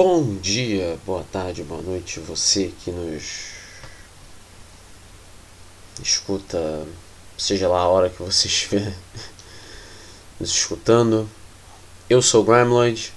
[0.00, 3.48] Bom dia, boa tarde, boa noite, você que nos
[6.00, 6.86] escuta,
[7.36, 8.94] seja lá a hora que você estiver
[10.38, 11.28] nos escutando.
[12.08, 13.12] Eu sou o Grimloid,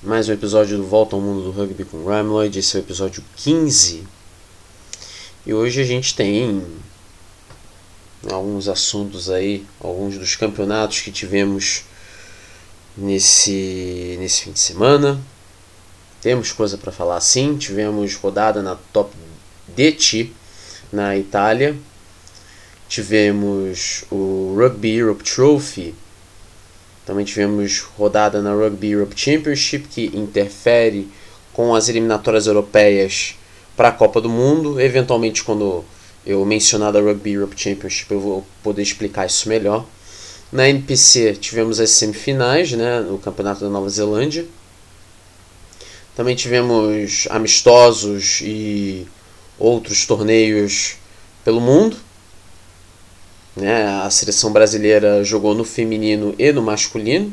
[0.00, 3.24] mais um episódio do Volta ao Mundo do Rugby com Grimloid, esse é o episódio
[3.38, 4.06] 15.
[5.44, 6.64] E hoje a gente tem
[8.30, 11.82] alguns assuntos aí, alguns dos campeonatos que tivemos
[12.96, 15.20] nesse, nesse fim de semana.
[16.22, 17.56] Temos coisa para falar sim.
[17.56, 19.12] Tivemos rodada na Top
[19.74, 20.28] 10
[20.92, 21.76] na Itália.
[22.88, 25.96] Tivemos o Rugby Europe Trophy.
[27.04, 31.08] Também tivemos rodada na Rugby Europe Championship, que interfere
[31.52, 33.34] com as eliminatórias europeias
[33.76, 34.80] para a Copa do Mundo.
[34.80, 35.84] Eventualmente, quando
[36.24, 39.84] eu mencionar da Rugby Europe Championship, eu vou poder explicar isso melhor.
[40.52, 44.46] Na NPC tivemos as semifinais, né, no Campeonato da Nova Zelândia.
[46.14, 49.06] Também tivemos amistosos e
[49.58, 50.96] outros torneios
[51.44, 51.96] pelo mundo.
[53.56, 53.86] Né?
[54.04, 57.32] A seleção brasileira jogou no feminino e no masculino.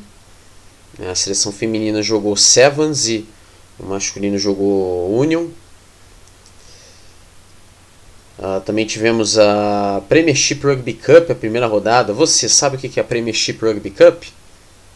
[1.09, 3.26] A seleção feminina jogou Sevens e
[3.78, 5.48] o masculino jogou Union.
[8.38, 12.14] Uh, também tivemos a Premiership Rugby Cup, a primeira rodada.
[12.14, 14.23] Você sabe o que é a Premiership Rugby Cup?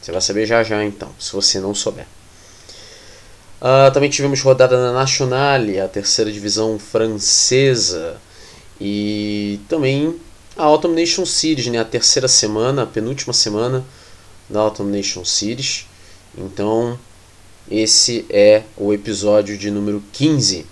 [0.02, 2.06] Você vai saber já já então, se você não souber.
[3.64, 8.18] Uh, também tivemos rodada na Nationale, a terceira divisão francesa.
[8.82, 10.20] E também
[10.58, 11.80] a Autumn Nation Series, né?
[11.80, 13.86] a terceira semana, a penúltima semana
[14.50, 15.88] da Autumn Nation Series.
[16.38, 17.00] Então,
[17.72, 20.66] esse é o episódio de número 15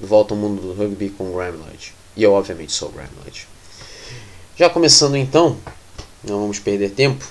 [0.00, 1.94] Volta ao Mundo do Rugby com o Grimloid.
[2.16, 3.48] E eu, obviamente, sou o Grimloid.
[4.56, 5.56] Já começando então,
[6.22, 7.24] não vamos perder tempo.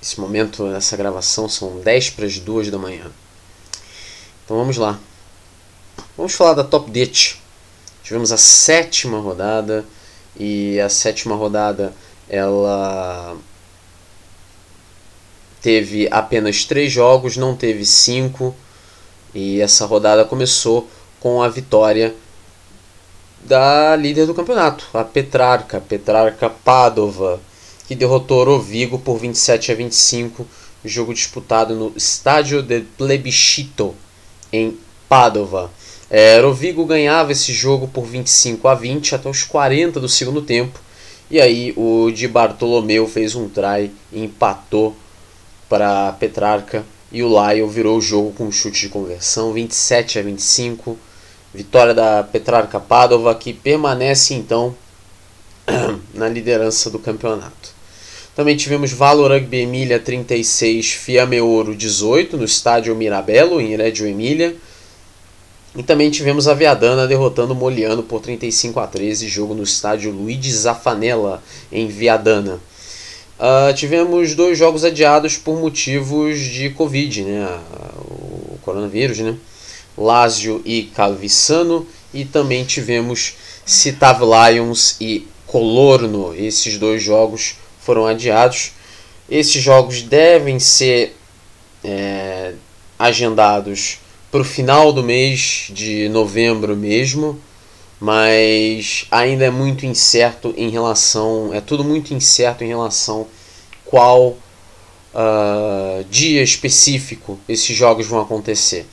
[0.00, 3.10] Nesse momento, essa gravação são 10 para as 2 da manhã.
[4.44, 4.98] Então vamos lá.
[6.16, 7.36] Vamos falar da Top Ditch.
[8.02, 9.84] Tivemos a sétima rodada
[10.38, 11.92] e a sétima rodada
[12.28, 13.36] ela
[15.60, 18.54] teve apenas três jogos, não teve cinco
[19.34, 20.88] e essa rodada começou
[21.20, 22.14] com a vitória
[23.40, 27.40] da líder do campeonato, a Petrarca, Petrarca Padova,
[27.88, 30.46] que derrotou Rovigo por 27 a 25,
[30.84, 33.94] jogo disputado no Estádio de Plebiscito,
[34.52, 34.78] em
[35.08, 35.70] Padova.
[36.10, 40.78] É, Rovigo ganhava esse jogo por 25 a 20 até os 40 do segundo tempo,
[41.30, 44.94] e aí o Di Bartolomeu fez um try e empatou
[45.66, 50.22] para Petrarca e o Lyle virou o jogo com um chute de conversão 27 a
[50.22, 50.98] 25.
[51.54, 54.74] Vitória da Petrarca Padova que permanece então
[56.12, 57.77] na liderança do campeonato.
[58.38, 64.54] Também tivemos Valor Rugby Emília 36, Fiamme Ouro 18 no estádio Mirabello em Reggio Emília.
[65.76, 70.12] E também tivemos a Viadana derrotando o Moliano por 35 a 13, jogo no estádio
[70.12, 72.60] Luigi Zaffanella em Viadana.
[73.40, 77.58] Uh, tivemos dois jogos adiados por motivos de Covid, né?
[78.04, 79.34] o coronavírus, né?
[79.96, 81.84] Lazio e Calvissano,
[82.14, 83.34] e também tivemos
[83.66, 86.32] Citav Lions e Colorno.
[86.36, 87.56] Esses dois jogos
[87.88, 88.72] foram adiados.
[89.30, 91.16] Esses jogos devem ser
[91.82, 92.52] é,
[92.98, 93.98] agendados
[94.30, 97.40] para o final do mês de novembro mesmo
[98.00, 103.26] mas ainda é muito incerto em relação, é tudo muito incerto em relação
[103.84, 108.86] qual uh, dia específico esses jogos vão acontecer.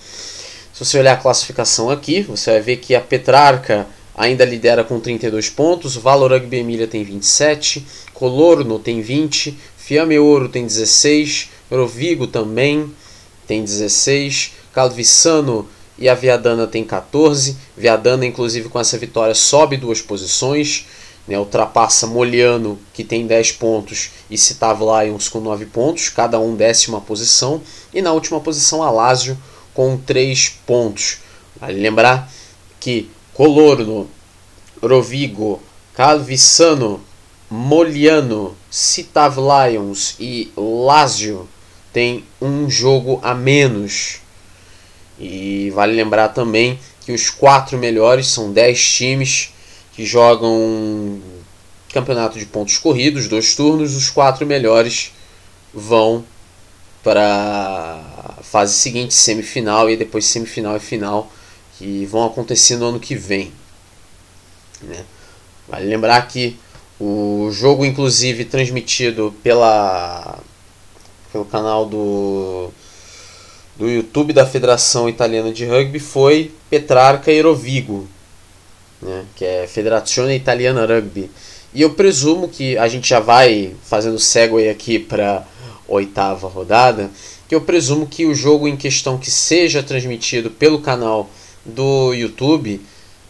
[0.74, 5.00] Se você olhar a classificação aqui, você vai ver que a Petrarca ainda lidera com
[5.00, 12.28] 32 pontos, Valor Rugby Emília tem 27, Colorno tem 20, Fiamme Ouro tem 16, Rovigo
[12.28, 12.92] também
[13.46, 15.68] tem 16, Calvissano
[15.98, 17.56] e a Viadana tem 14.
[17.78, 20.86] Viadana, inclusive, com essa vitória, sobe duas posições.
[21.28, 26.08] Né, ultrapassa Moliano, que tem 10 pontos, e Citav Lions com 9 pontos.
[26.08, 27.62] Cada um desce uma posição.
[27.92, 29.36] E na última posição, Alásio
[29.74, 31.18] com 3 pontos.
[31.60, 32.32] Vale lembrar
[32.80, 34.10] que Colorno,
[34.82, 35.62] Rovigo,
[35.94, 37.02] Calvissano,
[37.50, 41.48] Moliano, Citav Lions e Lazio
[41.92, 44.22] têm um jogo a menos
[45.20, 49.54] e vale lembrar também que os quatro melhores são 10 times
[49.94, 51.22] que jogam
[51.94, 53.96] campeonato de pontos corridos, dois turnos.
[53.96, 55.14] Os quatro melhores
[55.74, 56.24] vão
[57.04, 58.02] para
[58.40, 61.32] a fase seguinte, semifinal e depois semifinal e final,
[61.78, 63.52] que vão acontecer no ano que vem.
[64.82, 65.04] Né?
[65.68, 66.58] Vale lembrar que
[67.00, 70.40] o jogo, inclusive, transmitido pela,
[71.32, 72.72] pelo canal do
[73.76, 78.08] do YouTube da Federação Italiana de Rugby foi Petrarca e Rovigo,
[79.02, 81.30] né, que é Federazione Italiana Rugby.
[81.74, 85.46] E eu presumo que a gente já vai fazendo segue aqui para
[85.88, 87.12] oitava rodada,
[87.50, 91.30] que eu presumo que o jogo em questão que seja transmitido pelo canal
[91.66, 92.82] do YouTube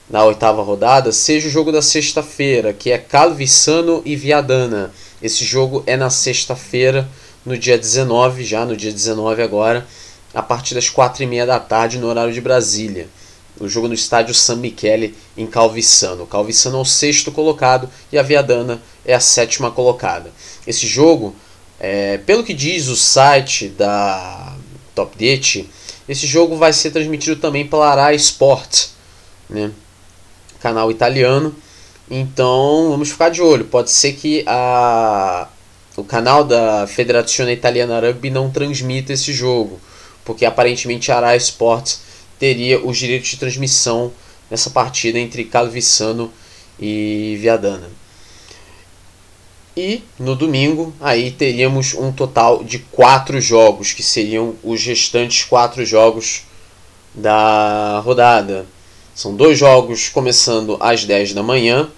[0.09, 4.91] na oitava rodada seja o jogo da sexta-feira, que é Calvissano e Viadana.
[5.21, 7.07] Esse jogo é na sexta-feira,
[7.45, 9.87] no dia 19, já no dia 19 agora,
[10.33, 13.07] a partir das quatro e meia da tarde no horário de Brasília.
[13.59, 16.27] O jogo no estádio San Michele em Calvissano.
[16.27, 20.29] Calvissano é o sexto colocado e a Viadana é a sétima colocada.
[20.67, 21.33] Esse jogo,
[21.79, 24.55] é, pelo que diz o site da
[24.93, 25.65] Top Ditch,
[26.07, 28.87] esse jogo vai ser transmitido também pela Arai Sport,
[29.49, 29.71] né?
[30.59, 31.55] canal italiano.
[32.09, 33.65] Então vamos ficar de olho.
[33.65, 35.47] Pode ser que a,
[35.95, 39.79] o canal da Federazione Italiana Rugby não transmita esse jogo,
[40.23, 42.01] porque aparentemente a Arai Sports
[42.39, 44.11] teria os direitos de transmissão
[44.49, 46.31] nessa partida entre Calvissano
[46.79, 47.89] e Viadana.
[49.77, 55.85] E no domingo aí teríamos um total de quatro jogos, que seriam os restantes quatro
[55.85, 56.43] jogos
[57.13, 58.65] da rodada.
[59.13, 61.89] São dois jogos começando às 10 da manhã.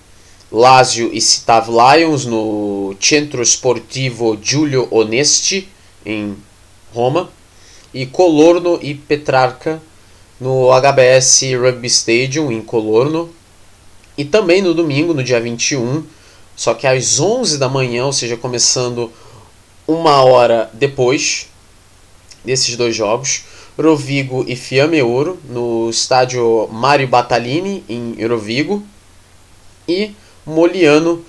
[0.52, 5.68] Lazio e Citav Lions no Centro Sportivo Giulio Onesti,
[6.06, 6.36] em
[6.94, 7.30] Roma.
[7.94, 9.82] E Colorno e Petrarca
[10.40, 13.30] no HBS Rugby Stadium, em Colorno.
[14.18, 16.04] E também no domingo, no dia 21,
[16.58, 19.14] só que às 11 da manhã, ou seja, começando
[19.88, 21.48] uma hora depois
[22.44, 23.44] desses dois jogos,
[23.78, 28.84] Rovigo e Fiamme Ouro no estádio Mário Batalini em Rovigo
[29.88, 30.12] e
[30.44, 31.24] Moliano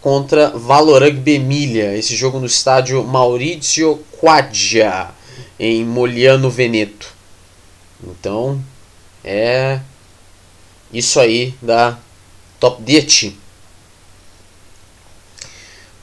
[0.00, 5.10] contra Valorugby Emília, esse jogo no estádio Maurizio Quadja
[5.58, 7.12] em Moliano Veneto.
[8.00, 8.62] Então,
[9.24, 9.80] é
[10.92, 11.98] isso aí da
[12.60, 13.47] Top 10.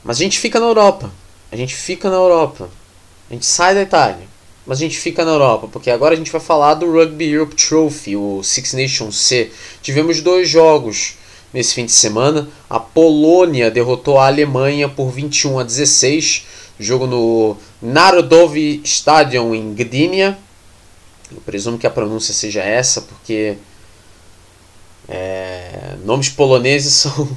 [0.06, 1.10] Mas a gente fica na Europa.
[1.50, 2.70] A gente fica na Europa.
[3.28, 4.28] A gente sai da Itália.
[4.64, 7.54] Mas a gente fica na Europa, porque agora a gente vai falar do Rugby Europe
[7.54, 9.50] Trophy, o Six Nations C.
[9.80, 11.14] Tivemos dois jogos
[11.52, 12.48] nesse fim de semana.
[12.68, 16.46] A Polônia derrotou a Alemanha por 21 a 16.
[16.78, 20.38] Jogo no Narodowy Stadium em Gdynia.
[21.32, 23.56] Eu presumo que a pronúncia seja essa, porque
[25.08, 27.28] é, nomes poloneses são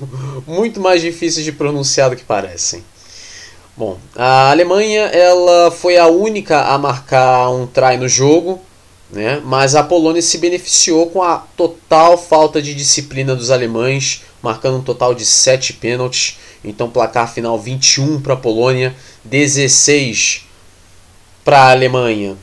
[0.48, 2.84] muito mais difíceis de pronunciar do que parecem.
[3.76, 8.60] Bom, a Alemanha ela foi a única a marcar um try no jogo,
[9.10, 9.42] né?
[9.46, 14.84] mas a Polônia se beneficiou com a total falta de disciplina dos alemães, marcando um
[14.84, 16.38] total de 7 pênaltis.
[16.62, 18.94] Então, placar final 21 para a Polônia,
[19.24, 20.46] 16
[21.46, 22.36] para a Alemanha.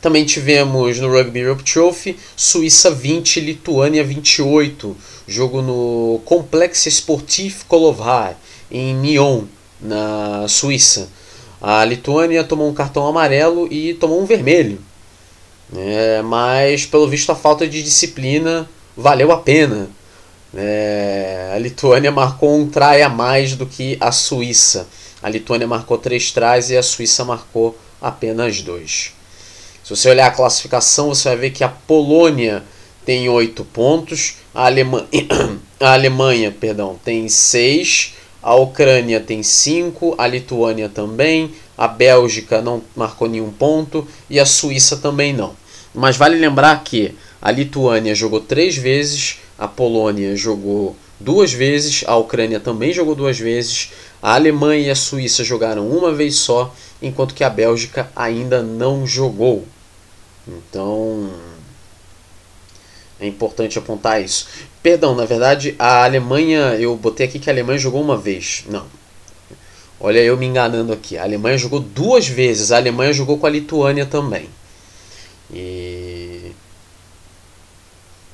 [0.00, 4.96] Também tivemos no Rugby Europe Trophy Suíça 20, Lituânia 28.
[5.26, 8.36] Jogo no Complexe Sportif Kolovai,
[8.70, 9.44] em Nyon,
[9.80, 11.08] na Suíça.
[11.60, 14.78] A Lituânia tomou um cartão amarelo e tomou um vermelho.
[15.74, 19.88] É, mas, pelo visto, a falta de disciplina valeu a pena.
[20.54, 24.86] É, a Lituânia marcou um try a mais do que a Suíça.
[25.22, 29.12] A Lituânia marcou três tries e a Suíça marcou apenas dois.
[29.86, 32.64] Se você olhar a classificação, você vai ver que a Polônia
[33.04, 35.06] tem 8 pontos, a Alemanha,
[35.78, 42.82] a Alemanha perdão, tem 6, a Ucrânia tem 5, a Lituânia também, a Bélgica não
[42.96, 45.54] marcou nenhum ponto e a Suíça também não.
[45.94, 52.16] Mas vale lembrar que a Lituânia jogou três vezes, a Polônia jogou duas vezes, a
[52.16, 57.36] Ucrânia também jogou duas vezes, a Alemanha e a Suíça jogaram uma vez só, enquanto
[57.36, 59.64] que a Bélgica ainda não jogou.
[60.46, 61.30] Então
[63.18, 64.46] é importante apontar isso.
[64.82, 68.64] Perdão, na verdade, a Alemanha, eu botei aqui que a Alemanha jogou uma vez.
[68.68, 68.86] Não.
[69.98, 71.16] Olha eu me enganando aqui.
[71.16, 72.70] A Alemanha jogou duas vezes.
[72.70, 74.48] A Alemanha jogou com a Lituânia também.
[75.52, 76.52] E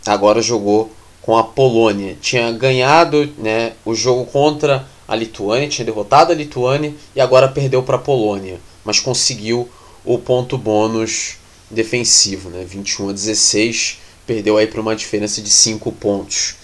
[0.04, 0.90] agora jogou
[1.22, 2.16] com a Polônia.
[2.20, 7.82] Tinha ganhado né, o jogo contra a Lituânia, tinha derrotado a Lituânia e agora perdeu
[7.82, 9.68] para a Polônia, mas conseguiu
[10.04, 11.36] o ponto bônus
[11.72, 12.64] defensivo, né?
[12.64, 16.54] 21 a 16, perdeu aí para uma diferença de 5 pontos.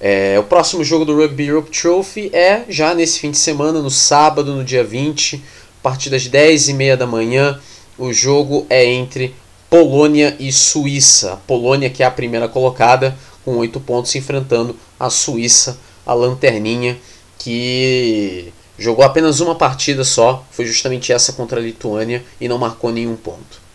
[0.00, 3.90] É, o próximo jogo do Rugby Europe Trophy é já nesse fim de semana, no
[3.90, 7.60] sábado, no dia 20, a partir das 10 e meia da manhã.
[7.98, 9.34] O jogo é entre
[9.68, 11.32] Polônia e Suíça.
[11.32, 16.96] A Polônia, que é a primeira colocada, com 8 pontos, enfrentando a Suíça, a lanterninha,
[17.38, 22.92] que jogou apenas uma partida só, foi justamente essa contra a Lituânia e não marcou
[22.92, 23.67] nenhum ponto.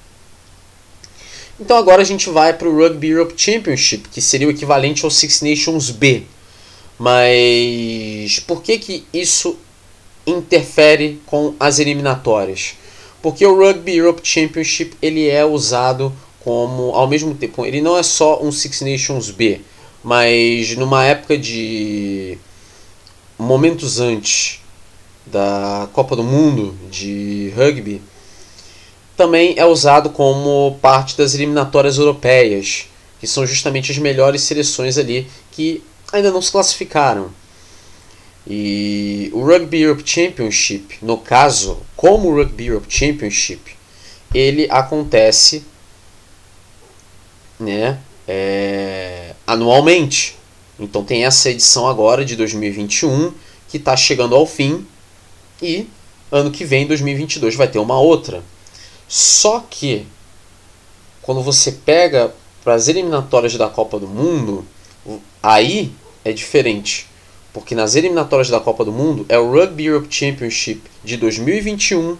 [1.59, 5.11] Então agora a gente vai para o Rugby Europe Championship, que seria o equivalente ao
[5.11, 6.23] Six Nations B.
[6.97, 9.57] Mas por que, que isso
[10.25, 12.75] interfere com as eliminatórias?
[13.21, 18.03] Porque o Rugby Europe Championship ele é usado como ao mesmo tempo, ele não é
[18.03, 19.61] só um Six Nations B,
[20.03, 22.37] mas numa época de
[23.37, 24.59] momentos antes
[25.25, 28.01] da Copa do Mundo de rugby,
[29.15, 32.87] também é usado como parte das eliminatórias europeias,
[33.19, 37.31] que são justamente as melhores seleções ali que ainda não se classificaram.
[38.45, 43.61] E o Rugby Europe Championship, no caso, como o Rugby Europe Championship,
[44.33, 45.63] ele acontece
[47.59, 50.35] né, é, anualmente.
[50.79, 53.31] Então tem essa edição agora de 2021
[53.69, 54.85] que está chegando ao fim
[55.61, 55.87] e
[56.31, 58.43] ano que vem, 2022, vai ter uma outra.
[59.13, 60.07] Só que
[61.21, 64.65] quando você pega para as eliminatórias da Copa do Mundo,
[65.43, 65.91] aí
[66.25, 67.05] é diferente.
[67.53, 72.17] Porque nas eliminatórias da Copa do Mundo é o Rugby Europe Championship de 2021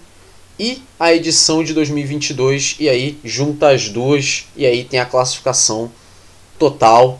[0.60, 5.92] e a edição de 2022 e aí junta as duas e aí tem a classificação
[6.60, 7.20] total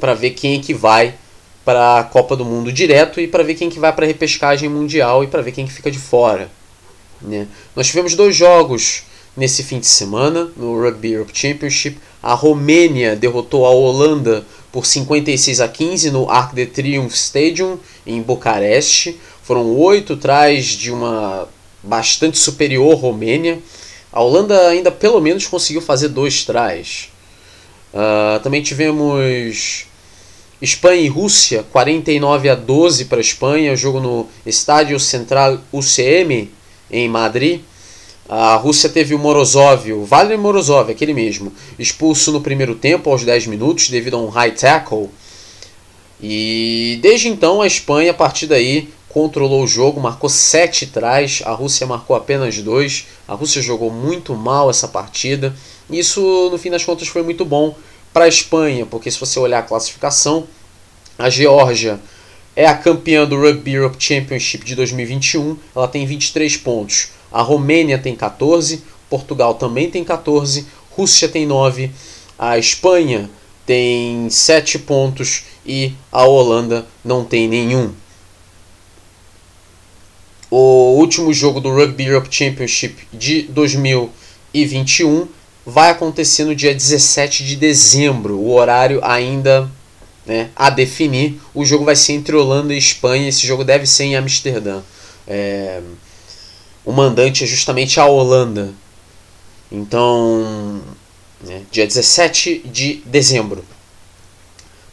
[0.00, 1.14] para ver quem é que vai
[1.66, 4.70] para a Copa do Mundo direto e para ver quem que vai para a repescagem
[4.70, 6.50] mundial e para ver quem que fica de fora.
[7.22, 7.46] Né?
[7.74, 9.04] Nós tivemos dois jogos
[9.36, 11.98] nesse fim de semana no Rugby Europe Championship.
[12.22, 18.20] A Romênia derrotou a Holanda por 56 a 15 no Arc de Triomphe Stadium em
[18.20, 19.18] Bucareste.
[19.42, 21.48] Foram oito trás de uma
[21.82, 23.58] bastante superior Romênia.
[24.12, 27.08] A Holanda ainda pelo menos conseguiu fazer dois trás.
[27.92, 29.86] Uh, também tivemos
[30.60, 36.50] Espanha e Rússia, 49 a 12 para a Espanha, jogo no Estádio Central UCM
[36.92, 37.62] em Madrid.
[38.28, 43.24] A Rússia teve o Morozov, o Valery Morozov, aquele mesmo, expulso no primeiro tempo aos
[43.24, 45.10] 10 minutos devido a um high tackle.
[46.20, 51.50] E desde então a Espanha, a partir daí, controlou o jogo, marcou 7 trás, a
[51.50, 53.06] Rússia marcou apenas 2.
[53.26, 55.54] A Rússia jogou muito mal essa partida.
[55.90, 57.74] Isso, no fim das contas, foi muito bom
[58.12, 60.46] para a Espanha, porque se você olhar a classificação,
[61.18, 62.00] a Geórgia
[62.54, 67.08] é a campeã do Rugby Europe Championship de 2021, ela tem 23 pontos.
[67.30, 71.90] A Romênia tem 14, Portugal também tem 14, Rússia tem 9,
[72.38, 73.30] a Espanha
[73.64, 77.92] tem 7 pontos e a Holanda não tem nenhum.
[80.50, 85.26] O último jogo do Rugby Europe Championship de 2021
[85.64, 88.38] vai acontecer no dia 17 de dezembro.
[88.38, 89.70] O horário ainda
[90.26, 91.40] né, a definir.
[91.54, 93.28] O jogo vai ser entre Holanda e Espanha.
[93.28, 94.82] Esse jogo deve ser em Amsterdã.
[95.26, 95.80] É,
[96.84, 98.72] o mandante é justamente a Holanda.
[99.70, 100.80] Então,
[101.40, 103.64] né, dia 17 de dezembro.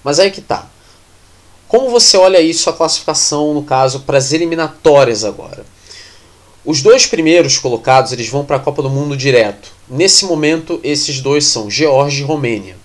[0.03, 0.69] Mas aí que tá.
[1.67, 5.63] Como você olha isso, a classificação, no caso, para as eliminatórias agora?
[6.65, 9.71] Os dois primeiros colocados eles vão para a Copa do Mundo direto.
[9.87, 12.75] Nesse momento, esses dois são Geórgia e Romênia.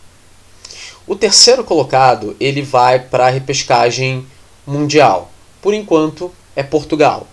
[1.07, 4.27] O terceiro colocado ele vai para a repescagem
[4.67, 5.31] mundial.
[5.61, 7.27] Por enquanto, é Portugal.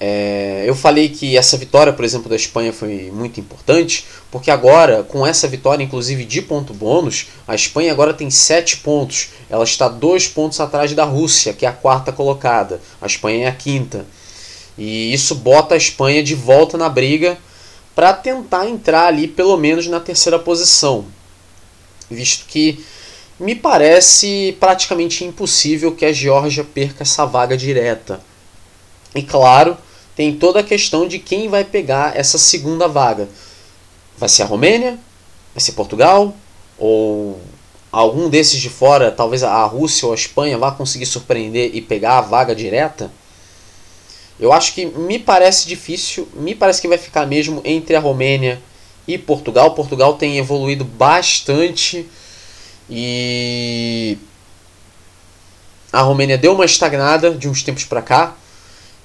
[0.00, 5.04] É, eu falei que essa vitória, por exemplo, da Espanha foi muito importante, porque agora,
[5.04, 9.28] com essa vitória, inclusive de ponto bônus, a Espanha agora tem 7 pontos.
[9.48, 12.80] Ela está dois pontos atrás da Rússia, que é a quarta colocada.
[13.00, 14.06] A Espanha é a quinta.
[14.76, 17.38] E isso bota a Espanha de volta na briga
[17.94, 21.04] para tentar entrar ali pelo menos na terceira posição.
[22.12, 22.84] Visto que
[23.38, 28.20] me parece praticamente impossível que a Geórgia perca essa vaga direta.
[29.14, 29.76] E claro,
[30.14, 33.28] tem toda a questão de quem vai pegar essa segunda vaga.
[34.16, 34.98] Vai ser a Romênia?
[35.54, 36.34] Vai ser Portugal?
[36.78, 37.40] Ou
[37.90, 42.18] algum desses de fora, talvez a Rússia ou a Espanha, vá conseguir surpreender e pegar
[42.18, 43.10] a vaga direta?
[44.38, 48.60] Eu acho que me parece difícil, me parece que vai ficar mesmo entre a Romênia
[49.06, 49.74] e Portugal.
[49.74, 52.08] Portugal tem evoluído bastante
[52.88, 54.18] e
[55.92, 58.36] a Romênia deu uma estagnada de uns tempos para cá.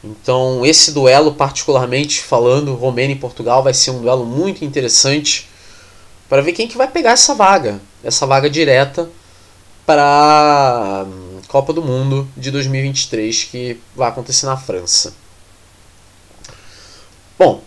[0.04, 5.50] Então, esse duelo, particularmente falando, Romênia e Portugal, vai ser um duelo muito interessante
[6.30, 9.10] para ver quem que vai pegar essa vaga, essa vaga direta
[9.86, 15.13] para a Copa do Mundo de 2023 que vai acontecer na França.
[17.39, 17.62] Bom,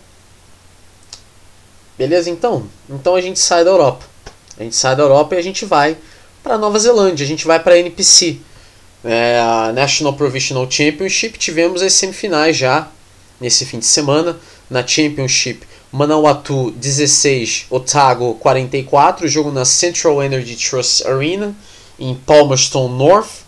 [2.01, 2.63] beleza então?
[2.89, 4.03] Então a gente sai da Europa.
[4.57, 5.95] A gente sai da Europa e a gente vai
[6.41, 8.37] para Nova Zelândia, a gente vai para a NPC,
[9.05, 11.37] é, a National Provisional Championship.
[11.37, 12.87] Tivemos as semifinais já
[13.39, 14.39] nesse fim de semana.
[14.67, 21.53] Na Championship, Manawatu 16, Otago 44, jogo na Central Energy Trust Arena
[21.99, 23.41] em Palmerston North.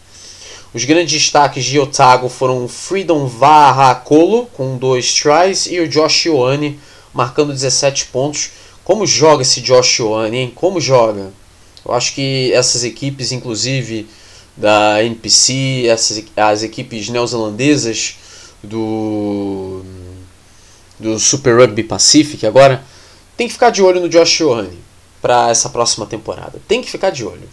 [0.75, 6.25] Os grandes destaques de Otago foram o Freedom Varrakolo com dois tries e o Josh
[6.25, 6.79] Ioane
[7.13, 8.51] marcando 17 pontos.
[8.83, 10.51] Como joga esse Josh Ioane, hein?
[10.53, 11.31] Como joga?
[11.85, 14.07] Eu acho que essas equipes, inclusive
[14.55, 18.15] da NPC, essas, as equipes neozelandesas
[18.63, 19.81] do
[20.99, 22.83] do Super Rugby Pacific agora,
[23.35, 24.79] tem que ficar de olho no Josh Ioane
[25.21, 26.61] para essa próxima temporada.
[26.67, 27.49] Tem que ficar de olho.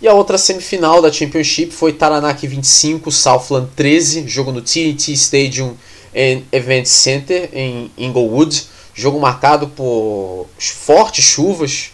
[0.00, 5.76] E a outra semifinal da Championship foi Taranaki 25, Southland 13, jogo no TNT Stadium
[6.14, 8.66] Event Center em Inglewood.
[8.94, 11.90] Jogo marcado por fortes chuvas.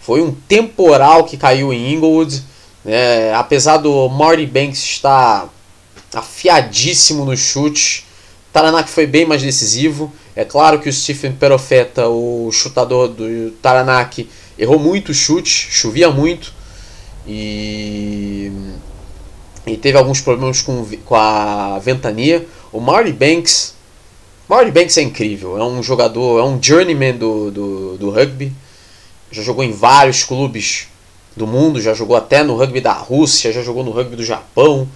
[0.00, 2.42] Foi um temporal que caiu em Inglewood.
[2.84, 3.32] Né?
[3.34, 5.48] Apesar do Marty Banks estar
[6.12, 8.04] afiadíssimo no chute,
[8.52, 10.12] Taranaki foi bem mais decisivo.
[10.36, 14.28] É claro que o Stephen Perofeta, o chutador do Taranaki,
[14.58, 16.52] errou muito o chute, chovia muito
[17.26, 18.52] e,
[19.66, 22.46] e teve alguns problemas com, com a ventania.
[22.72, 23.74] O Marty Banks,
[24.48, 28.52] Marty Banks é incrível, é um jogador, é um journeyman do, do, do rugby.
[29.30, 30.88] Já jogou em vários clubes
[31.36, 34.88] do mundo, já jogou até no rugby da Rússia, já jogou no rugby do Japão,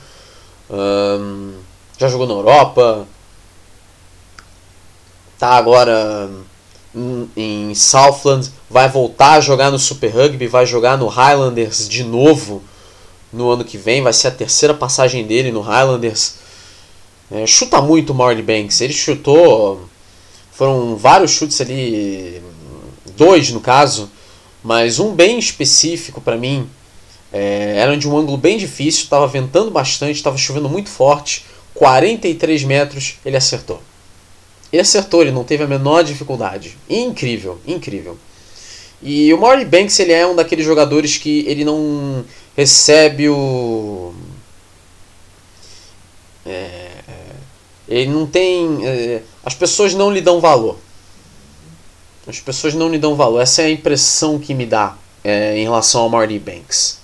[1.98, 3.06] já jogou na Europa
[5.38, 6.30] tá agora
[7.36, 12.62] em Southland, vai voltar a jogar no Super Rugby, vai jogar no Highlanders de novo
[13.32, 16.45] no ano que vem, vai ser a terceira passagem dele no Highlanders.
[17.30, 19.88] É, chuta muito o Marley Banks, ele chutou,
[20.52, 22.40] foram vários chutes ali,
[23.16, 24.10] dois no caso,
[24.62, 26.68] mas um bem específico para mim,
[27.32, 32.64] é, era de um ângulo bem difícil, estava ventando bastante, estava chovendo muito forte, 43
[32.64, 33.82] metros, ele acertou.
[34.72, 36.76] Ele acertou, ele não teve a menor dificuldade.
[36.88, 38.18] Incrível, incrível.
[39.02, 42.24] E o Maury Banks ele é um daqueles jogadores que ele não
[42.56, 44.14] recebe o.
[47.88, 48.86] ele não tem.
[48.86, 50.76] É, as pessoas não lhe dão valor.
[52.26, 53.40] As pessoas não lhe dão valor.
[53.40, 56.98] Essa é a impressão que me dá é, em relação ao Marty Banks.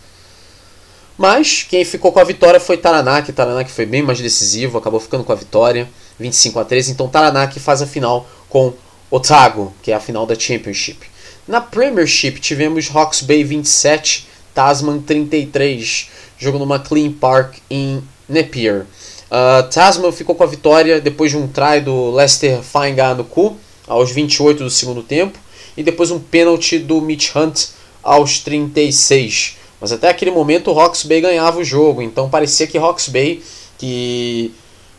[1.16, 3.32] Mas quem ficou com a vitória foi Taranaki.
[3.32, 5.88] Taranaki foi bem mais decisivo, acabou ficando com a vitória.
[6.18, 6.92] 25 a 13.
[6.92, 8.72] Então Taranaki faz a final com
[9.10, 11.06] Otago, que é a final da Championship.
[11.46, 18.86] Na Premiership tivemos Hawks Bay 27, Tasman 33, jogo no McLean Park em Napier.
[19.32, 23.56] Uh, Tasman ficou com a vitória depois de um try do Lester Fainga no cu,
[23.88, 25.38] aos 28 do segundo tempo,
[25.74, 27.68] e depois um pênalti do Mitch Hunt
[28.02, 29.56] aos 36.
[29.80, 33.42] Mas até aquele momento o Hawks Bay ganhava o jogo, então parecia que Hawks Bay,
[33.78, 34.52] que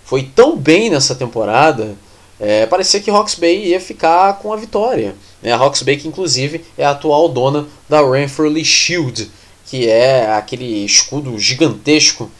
[0.03, 1.95] foi tão bem nessa temporada,
[2.39, 5.15] é, parecia que Hawks Bay ia ficar com a vitória.
[5.43, 5.53] Né?
[5.53, 9.29] A Hawks Bay, que inclusive é a atual dona da Ranfurly Shield,
[9.67, 12.31] que é aquele escudo gigantesco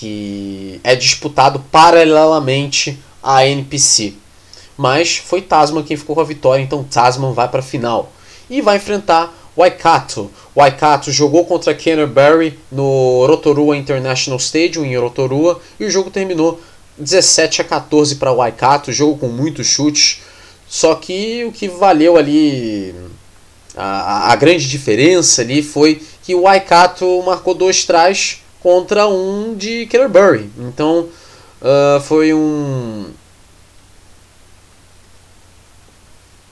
[0.00, 4.14] que é disputado paralelamente à NPC.
[4.74, 8.10] Mas foi Tasman quem ficou com a vitória, então Tasman vai para a final
[8.48, 10.30] e vai enfrentar Waikato.
[10.56, 16.58] Waikato jogou contra Canterbury no Rotorua International Stadium em Rotorua e o jogo terminou
[16.96, 20.22] 17 a 14 para Waikato, jogo com muitos chutes.
[20.66, 22.94] Só que o que valeu ali
[23.76, 29.86] a, a grande diferença ali foi que o Waikato marcou dois trás contra um de
[29.86, 30.50] Canterbury.
[30.58, 31.08] Então
[31.60, 33.06] uh, foi um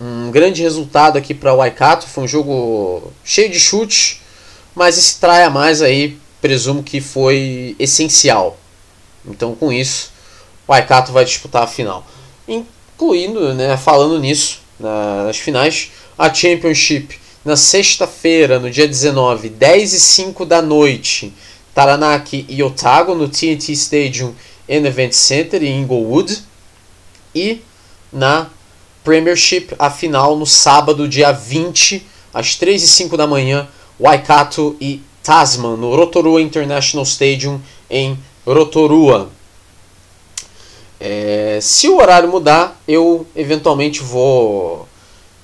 [0.01, 2.07] um grande resultado aqui para o Waikato.
[2.07, 4.21] Foi um jogo cheio de chutes,
[4.75, 8.59] mas esse trai a mais aí presumo que foi essencial.
[9.27, 10.13] Então, com isso,
[10.67, 12.07] o Waikato vai disputar a final.
[12.47, 20.01] Incluindo, né, falando nisso, nas finais, a Championship na sexta-feira, no dia 19, 10 e
[20.01, 21.33] 5 da noite,
[21.79, 24.35] Taranaki e Otago no TNT Stadium
[24.69, 26.43] and Event Center em Inglewood.
[27.33, 27.63] E
[28.13, 28.49] na
[29.05, 33.69] Premiership, a final no sábado, dia 20, às 3 e 5 da manhã,
[34.01, 39.31] Waikato e Tasman, no Rotorua International Stadium, em Rotorua.
[40.99, 44.89] É, se o horário mudar, eu eventualmente vou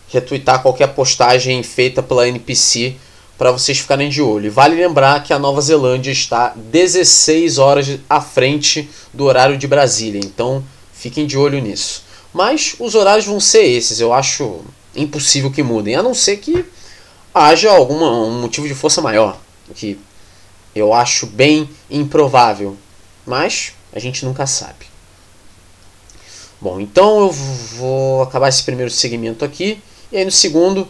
[0.09, 2.97] retweetar qualquer postagem feita pela NPC
[3.37, 4.51] para vocês ficarem de olho.
[4.51, 10.21] vale lembrar que a Nova Zelândia está 16 horas à frente do horário de Brasília,
[10.23, 12.05] então fiquem de olho nisso.
[12.33, 14.61] Mas os horários vão ser esses, eu acho
[14.95, 16.65] impossível que mudem, a não ser que
[17.33, 19.37] haja algum um motivo de força maior,
[19.75, 19.99] que
[20.75, 22.77] eu acho bem improvável,
[23.27, 24.87] mas a gente nunca sabe.
[26.61, 29.81] Bom, então eu vou acabar esse primeiro segmento aqui.
[30.11, 30.89] E aí no segundo,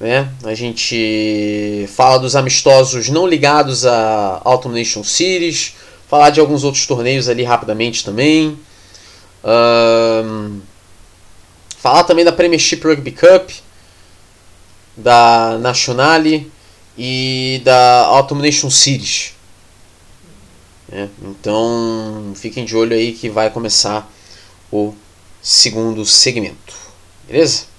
[0.00, 5.74] né, a gente fala dos amistosos não ligados a Autumn Nation Series,
[6.08, 8.58] falar de alguns outros torneios ali rapidamente também.
[9.44, 10.60] Um,
[11.76, 13.50] falar também da Premiership Rugby Cup,
[14.96, 16.50] da Nationale
[16.96, 19.34] e da Autumn Nation Series.
[20.90, 24.10] É, então fiquem de olho aí que vai começar
[24.72, 24.94] o
[25.42, 26.74] segundo segmento.
[27.28, 27.69] Beleza?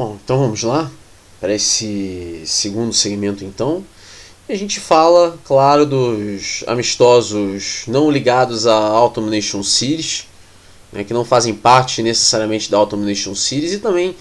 [0.00, 0.90] Bom, então vamos lá
[1.38, 3.84] para esse segundo segmento então.
[4.48, 10.26] A gente fala, claro, dos amistosos não ligados à Autumn Nation Series,
[10.90, 14.16] né, que não fazem parte necessariamente da Autumn Nation Series, e também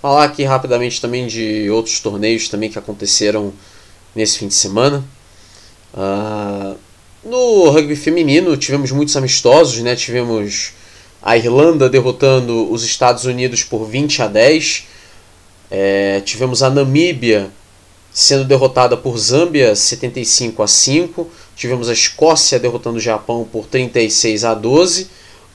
[0.00, 3.52] falar aqui rapidamente também de outros torneios também que aconteceram
[4.14, 5.04] nesse fim de semana.
[5.92, 6.76] Uh,
[7.24, 9.96] no rugby feminino tivemos muitos amistosos, né?
[9.96, 10.70] Tivemos
[11.20, 14.94] a Irlanda derrotando os Estados Unidos por 20 a 10.
[15.70, 17.50] É, tivemos a Namíbia
[18.12, 21.30] sendo derrotada por Zâmbia 75 a 5.
[21.54, 25.08] Tivemos a Escócia derrotando o Japão por 36 a 12.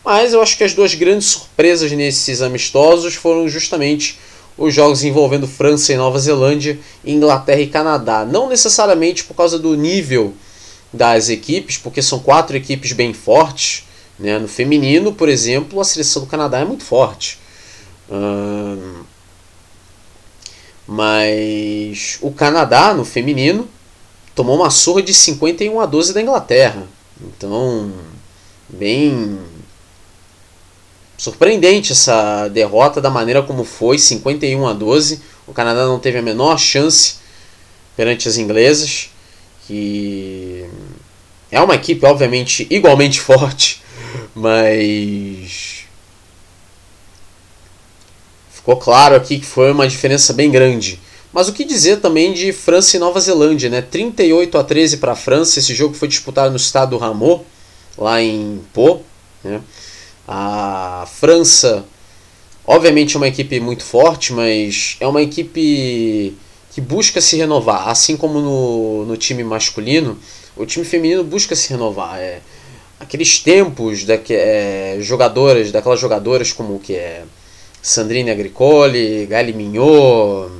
[0.03, 4.19] Mas eu acho que as duas grandes surpresas nesses amistosos foram justamente
[4.57, 8.25] os jogos envolvendo França e Nova Zelândia, Inglaterra e Canadá.
[8.25, 10.33] Não necessariamente por causa do nível
[10.93, 13.85] das equipes, porque são quatro equipes bem fortes.
[14.19, 14.37] Né?
[14.37, 17.39] No feminino, por exemplo, a seleção do Canadá é muito forte.
[18.09, 19.03] Hum,
[20.93, 23.65] mas o Canadá, no feminino,
[24.35, 26.85] tomou uma surra de 51 a 12 da Inglaterra.
[27.21, 27.93] Então,
[28.67, 29.39] bem
[31.17, 35.21] surpreendente essa derrota da maneira como foi, 51 a 12.
[35.47, 37.15] O Canadá não teve a menor chance
[37.95, 39.11] perante as inglesas,
[39.65, 40.65] que
[41.49, 43.81] é uma equipe obviamente igualmente forte,
[44.35, 45.80] mas
[48.61, 50.99] Ficou claro aqui que foi uma diferença bem grande.
[51.33, 53.81] Mas o que dizer também de França e Nova Zelândia, né?
[53.81, 55.57] 38 a 13 para a França.
[55.57, 57.43] Esse jogo foi disputado no estado do Rameau,
[57.97, 59.01] lá em Pau.
[59.43, 59.59] Né?
[60.27, 61.83] A França,
[62.63, 66.37] obviamente, é uma equipe muito forte, mas é uma equipe
[66.71, 70.19] que busca se renovar, assim como no, no time masculino.
[70.55, 72.19] O time feminino busca se renovar.
[72.19, 72.41] É,
[72.99, 77.23] aqueles tempos da que, é, jogadoras, daquelas jogadoras como que é
[77.81, 80.51] Sandrine Agricole, Gali Mignot,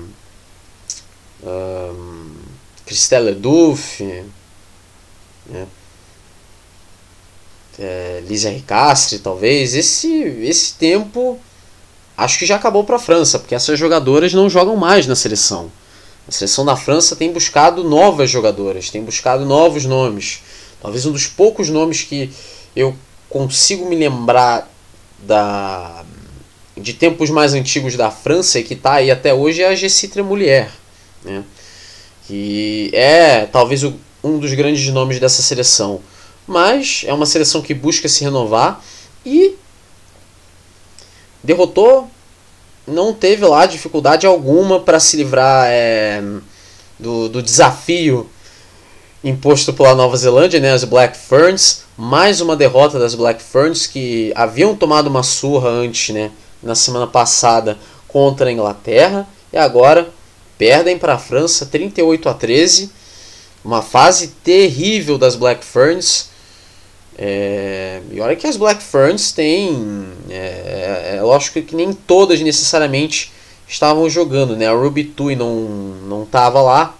[1.44, 2.36] um,
[2.86, 4.04] Christelle Duff,
[5.48, 5.68] né?
[7.80, 9.74] é, Lisa Ricastre, talvez.
[9.74, 10.12] Esse,
[10.44, 11.40] esse tempo
[12.18, 15.72] acho que já acabou para a França, porque essas jogadoras não jogam mais na seleção.
[16.28, 20.42] A seleção da França tem buscado novas jogadoras, tem buscado novos nomes.
[20.82, 22.32] Talvez um dos poucos nomes que
[22.76, 22.96] eu
[23.28, 24.72] consigo me lembrar
[25.20, 26.04] da
[26.82, 30.22] de tempos mais antigos da França e que está aí até hoje é a Gessitre
[30.22, 30.72] Mulher,
[31.24, 31.44] né?
[32.28, 36.02] que é talvez o, um dos grandes nomes dessa seleção.
[36.48, 38.84] Mas é uma seleção que busca se renovar
[39.26, 39.56] e
[41.44, 42.10] derrotou,
[42.88, 46.22] não teve lá dificuldade alguma para se livrar é,
[47.00, 48.30] do, do desafio
[49.24, 51.84] imposto pela Nova Zelândia, né, as Black Ferns.
[51.96, 57.08] Mais uma derrota das Black Ferns que haviam tomado uma surra antes, né, na semana
[57.08, 60.10] passada contra a Inglaterra e agora
[60.58, 62.91] perdem para a França 38 a 13.
[63.63, 66.30] Uma fase terrível das Black Ferns.
[67.17, 70.08] É, e olha que as Black Ferns têm.
[70.30, 73.32] É, é, lógico que nem todas necessariamente
[73.67, 74.56] estavam jogando.
[74.56, 74.67] Né?
[74.67, 75.54] A Ruby Tui não,
[76.08, 76.95] não estava lá.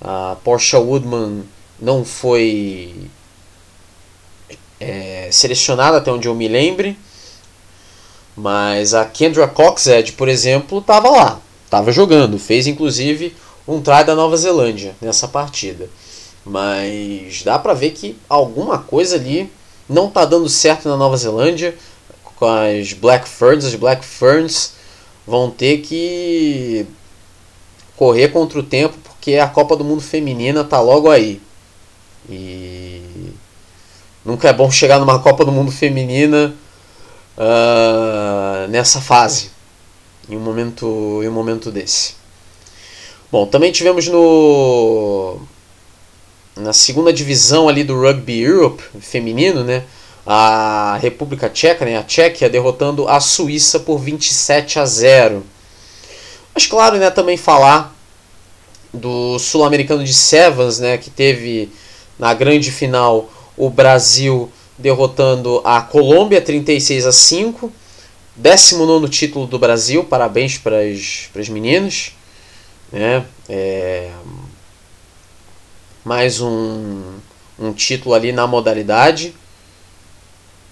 [0.00, 1.44] A Porsche Woodman
[1.80, 2.94] não foi
[4.78, 6.98] é, selecionada, até onde eu me lembre.
[8.36, 13.34] Mas a Kendra Coxhead, por exemplo, estava lá, estava jogando, fez inclusive
[13.66, 15.88] um try da Nova Zelândia nessa partida.
[16.44, 19.50] Mas dá para ver que alguma coisa ali
[19.88, 21.74] não está dando certo na Nova Zelândia
[22.36, 23.64] com as Black Ferns.
[23.64, 24.74] As Black Ferns
[25.26, 26.86] vão ter que
[27.96, 31.40] correr contra o tempo porque a Copa do Mundo Feminina tá logo aí.
[32.28, 33.02] E
[34.24, 36.54] nunca é bom chegar numa Copa do Mundo Feminina
[37.36, 39.50] uh, nessa fase,
[40.28, 42.14] em um momento, em um momento desse.
[43.30, 45.38] Bom, também tivemos no
[46.56, 49.84] na segunda divisão ali do Rugby Europe feminino, né?
[50.26, 51.98] A República Tcheca, né?
[51.98, 55.44] A Tchequia derrotando a Suíça por 27 a 0.
[56.54, 57.94] Mas claro, né, também falar
[58.92, 61.70] do sul-americano de Sevens, né, que teve
[62.18, 67.72] na grande final o Brasil derrotando a Colômbia 36 a 5.
[68.36, 72.12] 19 título do Brasil, parabéns para as meninas.
[72.92, 73.24] Né?
[73.48, 74.12] É,
[76.04, 77.18] mais um,
[77.58, 79.34] um título ali na modalidade.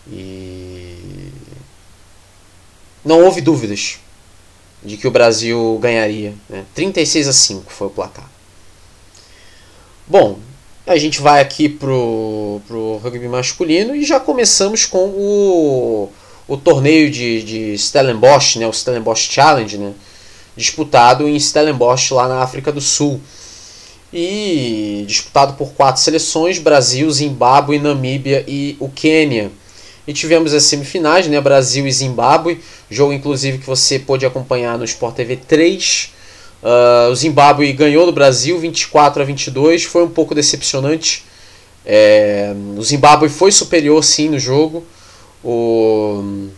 [0.06, 1.30] E
[3.04, 3.98] não houve dúvidas
[4.82, 6.34] de que o Brasil ganharia.
[6.48, 6.64] Né?
[6.74, 8.28] 36 a 5 foi o placar.
[10.06, 10.38] Bom,
[10.86, 16.10] a gente vai aqui pro, pro rugby masculino e já começamos com o,
[16.46, 18.66] o torneio de, de Stellenbosch, né?
[18.66, 19.92] o Stellenbosch Challenge, né?
[20.56, 23.20] disputado em Stellenbosch, lá na África do Sul.
[24.12, 29.50] E disputado por quatro seleções: Brasil, Zimbábue, Namíbia e o Quênia.
[30.06, 31.40] E tivemos as semifinais, né?
[31.40, 36.13] Brasil e Zimbábue, jogo inclusive que você pôde acompanhar no Sport TV 3.
[36.64, 41.22] Uh, o Zimbábue ganhou do Brasil 24 a 22, foi um pouco decepcionante.
[41.84, 44.82] É, o Zimbábue foi superior sim no jogo.
[45.44, 46.48] O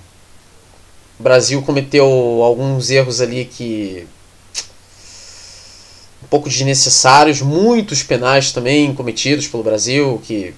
[1.18, 4.06] Brasil cometeu alguns erros ali que
[6.22, 10.54] um pouco desnecessários, muitos penais também cometidos pelo Brasil, que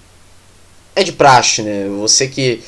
[0.94, 1.88] é de praxe, né?
[2.00, 2.62] Você que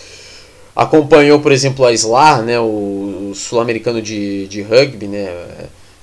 [0.75, 5.29] acompanhou, por exemplo, a SLAR, né, o, o sul-americano de, de rugby, né,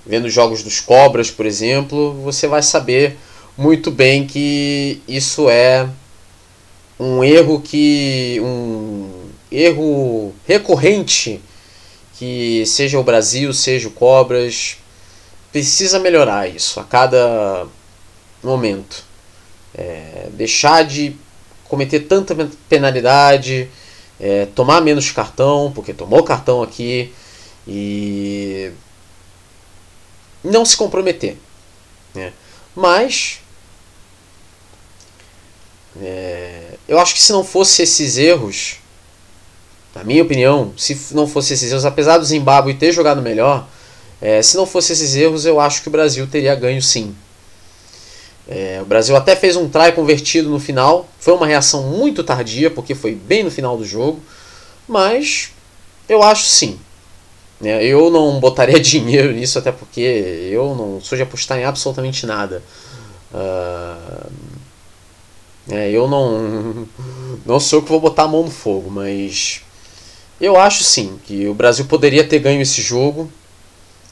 [0.08, 3.18] vendo jogos dos Cobras, por exemplo, você vai saber
[3.58, 5.88] muito bem que isso é
[7.00, 11.42] um erro que um erro recorrente
[12.18, 14.78] que seja o Brasil, seja o Cobras,
[15.52, 17.68] precisa melhorar isso a cada
[18.44, 19.04] momento.
[19.76, 21.16] É, deixar de
[21.66, 22.36] cometer tanta
[22.68, 23.70] penalidade,
[24.20, 27.14] é, tomar menos cartão, porque tomou cartão aqui,
[27.68, 28.72] e
[30.48, 31.38] não se comprometer.
[32.14, 32.34] Né?
[32.76, 33.40] Mas
[36.02, 38.78] é, eu acho que se não fosse esses erros,
[39.96, 43.68] na minha opinião, se não fosse esses erros, apesar do Zimbábue ter jogado melhor,
[44.22, 47.16] é, se não fosse esses erros, eu acho que o Brasil teria ganho sim.
[48.48, 51.08] É, o Brasil até fez um try convertido no final.
[51.20, 54.22] Foi uma reação muito tardia, porque foi bem no final do jogo.
[54.88, 55.52] Mas
[56.08, 56.80] eu acho sim.
[57.64, 60.02] É, eu não botaria dinheiro nisso, até porque
[60.52, 62.64] eu não sou de apostar em absolutamente nada.
[63.34, 64.32] Uh,
[65.70, 66.88] é, eu não,
[67.46, 69.62] não sou que vou botar a mão no fogo, mas
[70.40, 73.32] eu acho sim que o Brasil poderia ter ganho esse jogo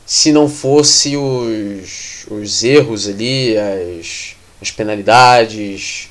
[0.06, 6.10] se não fosse os, os erros ali, as, as penalidades,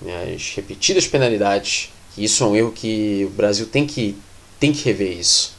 [0.00, 1.90] né, as repetidas penalidades.
[2.16, 4.16] Isso é um erro que o Brasil tem que,
[4.58, 5.57] tem que rever isso.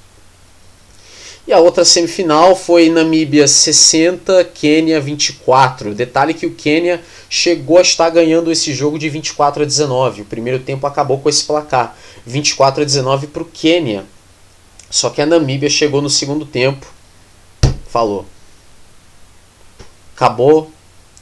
[1.49, 5.95] E a outra semifinal foi Namíbia 60, Quênia 24.
[5.95, 10.21] Detalhe que o Quênia chegou a estar ganhando esse jogo de 24 a 19.
[10.21, 14.05] O primeiro tempo acabou com esse placar, 24 a 19 para o Quênia.
[14.91, 16.85] Só que a Namíbia chegou no segundo tempo
[17.88, 18.27] falou.
[20.15, 20.71] Acabou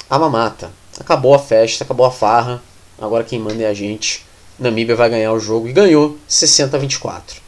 [0.10, 0.74] a mamata.
[1.00, 2.62] Acabou a festa, acabou a farra.
[3.00, 4.26] Agora quem manda é a gente.
[4.60, 7.42] Namíbia vai ganhar o jogo e ganhou 60 a 24.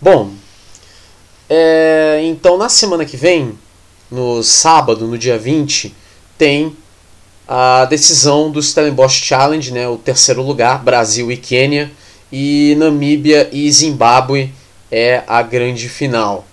[0.00, 0.30] Bom,
[1.48, 3.58] é, então na semana que vem,
[4.10, 5.94] no sábado, no dia 20,
[6.38, 6.76] tem
[7.46, 11.90] a decisão do Stellenbosch Challenge, né, o terceiro lugar, Brasil e Quênia,
[12.32, 14.52] e Namíbia e Zimbábue
[14.90, 16.46] é a grande final.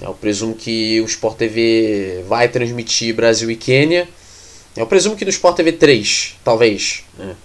[0.00, 4.08] Eu presumo que o Sport TV vai transmitir Brasil e Quênia.
[4.74, 7.04] Eu presumo que no Sport TV 3, talvez.
[7.18, 7.36] Né?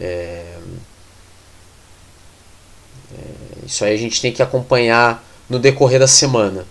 [0.00, 0.44] É...
[3.12, 3.66] É...
[3.66, 6.64] Isso aí a gente tem que acompanhar no decorrer da semana.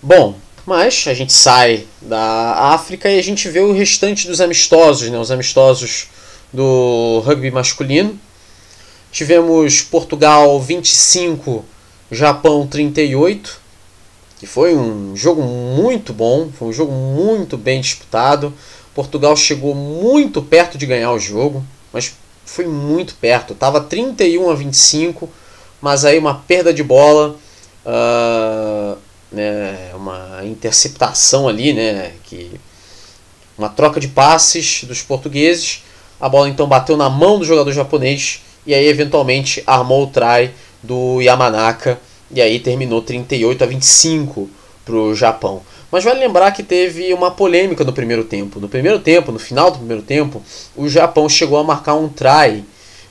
[0.00, 5.10] Bom, mas a gente sai da África e a gente vê o restante dos amistosos,
[5.10, 5.18] né?
[5.18, 6.06] os amistosos
[6.52, 8.18] do rugby masculino.
[9.10, 11.64] Tivemos Portugal 25,
[12.12, 13.60] Japão 38,
[14.38, 18.54] que foi um jogo muito bom, foi um jogo muito bem disputado.
[18.94, 22.14] Portugal chegou muito perto de ganhar o jogo, mas
[22.48, 23.54] foi muito perto.
[23.54, 25.28] Tava 31 a 25,
[25.80, 27.36] mas aí uma perda de bola,
[27.84, 28.98] uh,
[29.30, 32.58] né, uma interceptação ali, né, que
[33.56, 35.84] uma troca de passes dos portugueses.
[36.20, 40.50] A bola então bateu na mão do jogador japonês e aí eventualmente armou o try
[40.82, 44.48] do Yamanaka e aí terminou 38 a 25
[44.84, 45.62] para o Japão.
[45.90, 48.60] Mas vale lembrar que teve uma polêmica no primeiro tempo.
[48.60, 50.42] No primeiro tempo, no final do primeiro tempo,
[50.76, 52.64] o Japão chegou a marcar um try,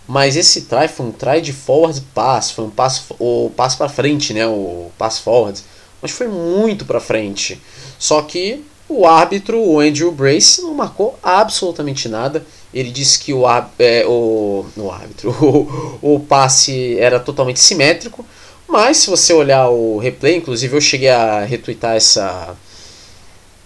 [0.07, 3.89] mas esse try foi um try de forward pass, foi um passo o passo para
[3.89, 5.59] frente, né, o pass forward,
[6.01, 7.59] mas foi muito para frente.
[7.97, 12.45] Só que o árbitro, o Andrew Brace, não marcou absolutamente nada.
[12.73, 13.43] Ele disse que o,
[13.79, 15.31] é, o, o árbitro,
[16.01, 18.25] o, o passe era totalmente simétrico.
[18.67, 22.55] Mas se você olhar o replay, inclusive eu cheguei a retweetar essa,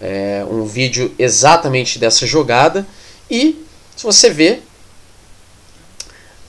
[0.01, 2.85] é, um vídeo exatamente dessa jogada.
[3.29, 3.63] E
[3.95, 4.59] se você vê,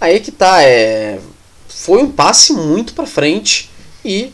[0.00, 1.20] aí que tá, é,
[1.68, 3.70] foi um passe muito para frente
[4.04, 4.32] e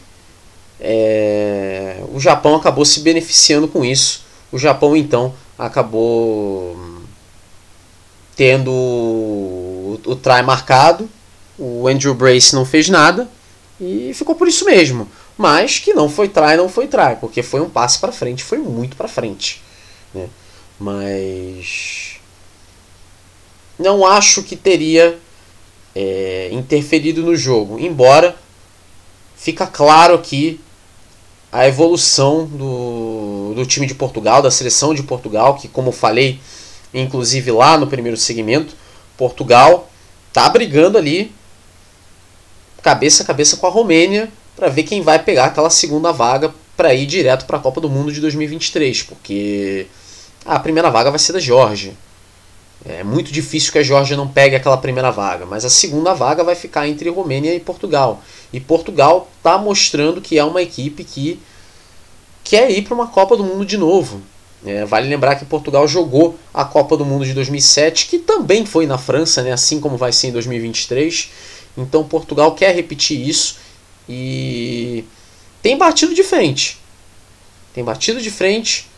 [0.81, 4.23] é, o Japão acabou se beneficiando com isso.
[4.53, 6.79] O Japão então acabou
[8.37, 11.11] tendo o, o try marcado,
[11.59, 13.29] o Andrew Brace não fez nada
[13.81, 15.09] e ficou por isso mesmo.
[15.39, 18.59] Mas que não foi try, não foi try, porque foi um passe para frente, foi
[18.59, 19.63] muito para frente.
[20.13, 20.29] Né?
[20.81, 22.19] Mas
[23.79, 25.17] não acho que teria
[25.95, 28.37] é, interferido no jogo, embora
[29.37, 30.61] fica claro aqui
[31.53, 36.41] a evolução do, do time de Portugal, da seleção de Portugal, que como falei,
[36.93, 38.75] inclusive lá no primeiro segmento,
[39.17, 39.89] Portugal
[40.33, 41.33] tá brigando ali
[42.83, 46.93] cabeça a cabeça com a Romênia para ver quem vai pegar aquela segunda vaga para
[46.93, 49.87] ir direto para a Copa do Mundo de 2023, porque
[50.45, 51.93] a primeira vaga vai ser da Geórgia.
[52.85, 56.43] É muito difícil que a Geórgia não pegue aquela primeira vaga, mas a segunda vaga
[56.43, 58.21] vai ficar entre Romênia e Portugal.
[58.53, 61.41] E Portugal está mostrando que é uma equipe que
[62.43, 64.21] quer ir para uma Copa do Mundo de novo.
[64.67, 68.89] É, vale lembrar que Portugal jogou a Copa do Mundo de 2007, que também foi
[68.89, 71.31] na França, né, assim como vai ser em 2023.
[71.77, 73.68] Então Portugal quer repetir isso
[74.09, 75.05] e
[75.61, 76.79] tem batido de frente.
[77.75, 78.89] Tem batido de frente.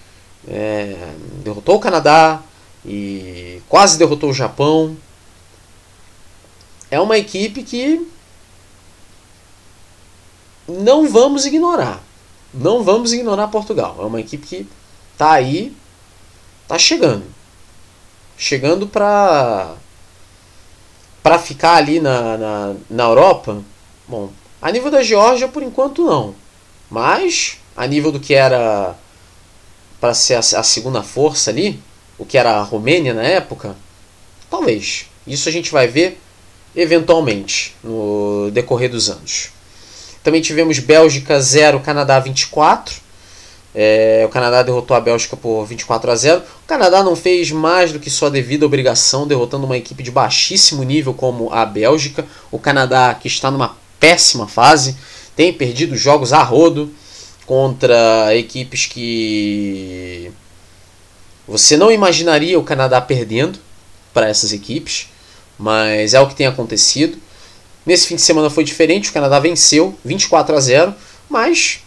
[0.49, 2.43] É, derrotou o Canadá
[2.85, 4.97] e quase derrotou o Japão.
[6.91, 8.07] É uma equipe que
[10.67, 12.03] não vamos ignorar.
[12.53, 13.97] Não vamos ignorar Portugal.
[13.99, 14.67] É uma equipe que
[15.17, 15.77] tá aí,
[16.67, 17.25] tá chegando.
[18.37, 19.75] Chegando para
[21.23, 23.63] para ficar ali na, na, na Europa.
[24.09, 24.31] Bom,
[24.63, 26.35] a nível da Geórgia, por enquanto, não.
[26.91, 28.95] Mas, a nível do que era
[30.01, 31.81] para ser a, a, segunda força ali,
[32.19, 33.77] o que era a Romênia na época,
[34.51, 35.07] talvez.
[35.27, 36.21] Isso a gente vai ver
[36.75, 39.51] eventualmente no decorrer dos anos.
[40.23, 43.11] Também tivemos Bélgica 0, Canadá 24.
[43.73, 46.43] É, o Canadá derrotou a Bélgica por 24 a 0.
[46.65, 50.83] O Canadá não fez mais do que sua devida obrigação, derrotando uma equipe de baixíssimo
[50.83, 52.27] nível como a Bélgica.
[52.51, 54.97] O Canadá, que está numa péssima fase,
[55.37, 56.93] tem perdido jogos a rodo
[57.47, 60.33] contra equipes que
[61.47, 63.59] você não imaginaria o Canadá perdendo
[64.15, 65.09] para essas equipes,
[65.59, 67.19] mas é o que tem acontecido.
[67.85, 70.95] Nesse fim de semana foi diferente, o Canadá venceu 24 a 0,
[71.29, 71.81] mas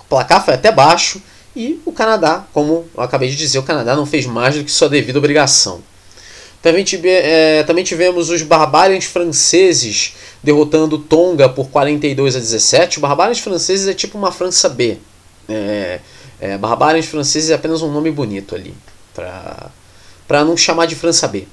[0.00, 1.22] o placar foi até baixo
[1.54, 4.70] e o Canadá, como eu acabei de dizer, o Canadá não fez mais do que
[4.70, 5.80] sua devida obrigação.
[6.66, 12.98] Também, tive, é, também tivemos os Barbarians franceses derrotando Tonga por 42 a 17.
[12.98, 14.98] O Barbarians franceses é tipo uma França B.
[15.48, 16.00] É,
[16.40, 18.74] é, Barbarians franceses é apenas um nome bonito ali,
[19.14, 21.46] para não chamar de França B.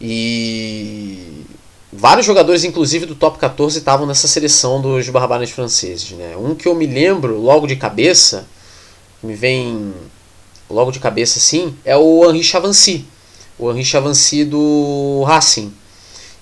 [0.00, 1.44] E
[1.92, 6.10] vários jogadores, inclusive do top 14, estavam nessa seleção dos Barbarians franceses.
[6.10, 6.36] Né?
[6.36, 8.48] Um que eu me lembro logo de cabeça,
[9.22, 9.94] me vem
[10.68, 13.13] logo de cabeça assim, é o Henri Chavancy.
[13.58, 15.72] O Henri Chavancy do Racing.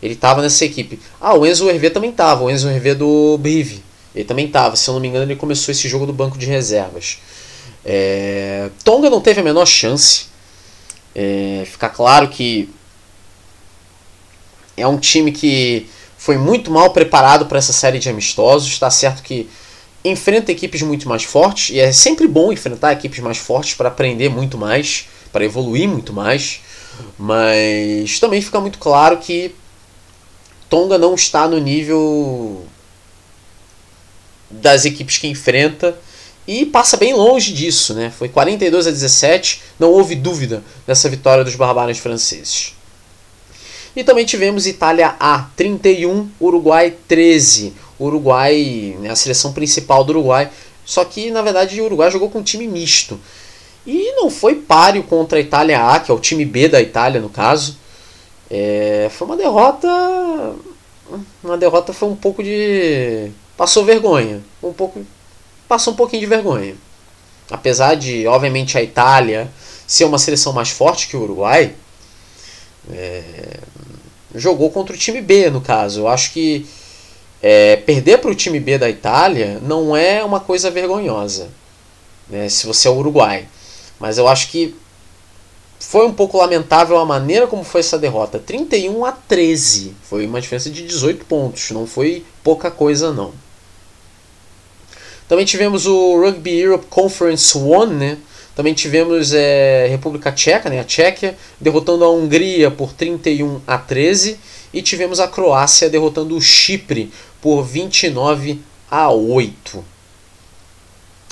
[0.03, 0.98] Ele estava nessa equipe.
[1.20, 2.42] Ah, o Enzo Hervé também estava.
[2.42, 3.83] O Enzo Hervé do Brive.
[4.14, 4.75] Ele também estava.
[4.75, 7.18] Se eu não me engano, ele começou esse jogo do banco de reservas.
[7.85, 8.70] É...
[8.83, 10.27] Tonga não teve a menor chance.
[11.14, 11.62] É...
[11.66, 12.68] Ficar claro que
[14.77, 15.87] é um time que
[16.18, 18.68] foi muito mal preparado para essa série de amistosos.
[18.68, 19.48] Está certo que
[20.05, 24.29] enfrenta equipes muito mais fortes e é sempre bom enfrentar equipes mais fortes para aprender
[24.29, 26.61] muito mais, para evoluir muito mais.
[27.19, 29.55] Mas também fica muito claro que
[30.69, 32.65] Tonga não está no nível
[34.51, 35.96] das equipes que enfrenta
[36.46, 38.11] e passa bem longe disso, né?
[38.11, 42.75] Foi 42 a 17, não houve dúvida dessa vitória dos Barbários franceses.
[43.94, 47.75] E também tivemos Itália A 31, Uruguai 13.
[48.00, 50.50] Uruguai, né, a seleção principal do Uruguai.
[50.85, 53.21] Só que na verdade o Uruguai jogou com um time misto.
[53.87, 57.20] E não foi páreo contra a Itália A, que é o time B da Itália
[57.20, 57.78] no caso.
[58.50, 59.88] É, foi uma derrota.
[61.42, 63.30] Uma derrota foi um pouco de.
[63.56, 64.42] Passou vergonha.
[64.62, 65.04] Um pouco.
[65.68, 66.76] Passou um pouquinho de vergonha.
[67.50, 69.50] Apesar de, obviamente, a Itália
[69.87, 71.74] ser uma seleção mais forte que o Uruguai,
[72.90, 73.58] é,
[74.35, 76.00] jogou contra o time B, no caso.
[76.00, 76.66] Eu acho que
[77.42, 81.48] é, perder para o time B da Itália não é uma coisa vergonhosa.
[82.28, 83.46] né, se você é o Uruguai.
[84.03, 84.75] Mas eu acho que
[85.79, 88.37] foi um pouco lamentável a maneira como foi essa derrota.
[88.40, 89.94] 31 a 13.
[90.03, 91.71] Foi uma diferença de 18 pontos.
[91.71, 93.33] Não foi pouca coisa, não.
[95.29, 98.19] Também tivemos o Rugby Europe Conference One, né?
[98.57, 100.81] Também tivemos é, República Tcheca, né?
[100.81, 104.37] a Tchequia, derrotando a Hungria por 31 a 13.
[104.75, 109.85] E tivemos a Croácia derrotando o Chipre por 29 a 8.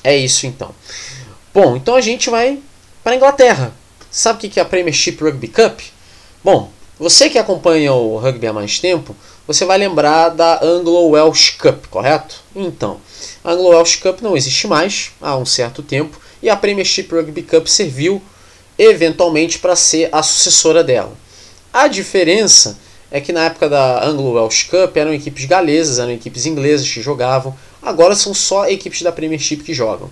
[0.05, 0.73] É isso então.
[1.53, 2.61] Bom, então a gente vai
[3.03, 3.75] para a Inglaterra.
[4.09, 5.81] Sabe o que é a Premiership Rugby Cup?
[6.45, 9.17] Bom, você que acompanha o rugby há mais tempo,
[9.49, 12.37] você vai lembrar da Anglo-Welsh Cup, correto?
[12.55, 13.01] Então,
[13.43, 17.67] a Anglo-Welsh Cup não existe mais há um certo tempo e a Premiership Rugby Cup
[17.67, 18.23] serviu
[18.79, 21.13] eventualmente para ser a sucessora dela.
[21.73, 22.79] A diferença
[23.11, 27.57] é que na época da Anglo-Welsh Cup eram equipes galesas, eram equipes inglesas que jogavam,
[27.83, 30.09] agora são só equipes da Premiership que jogam.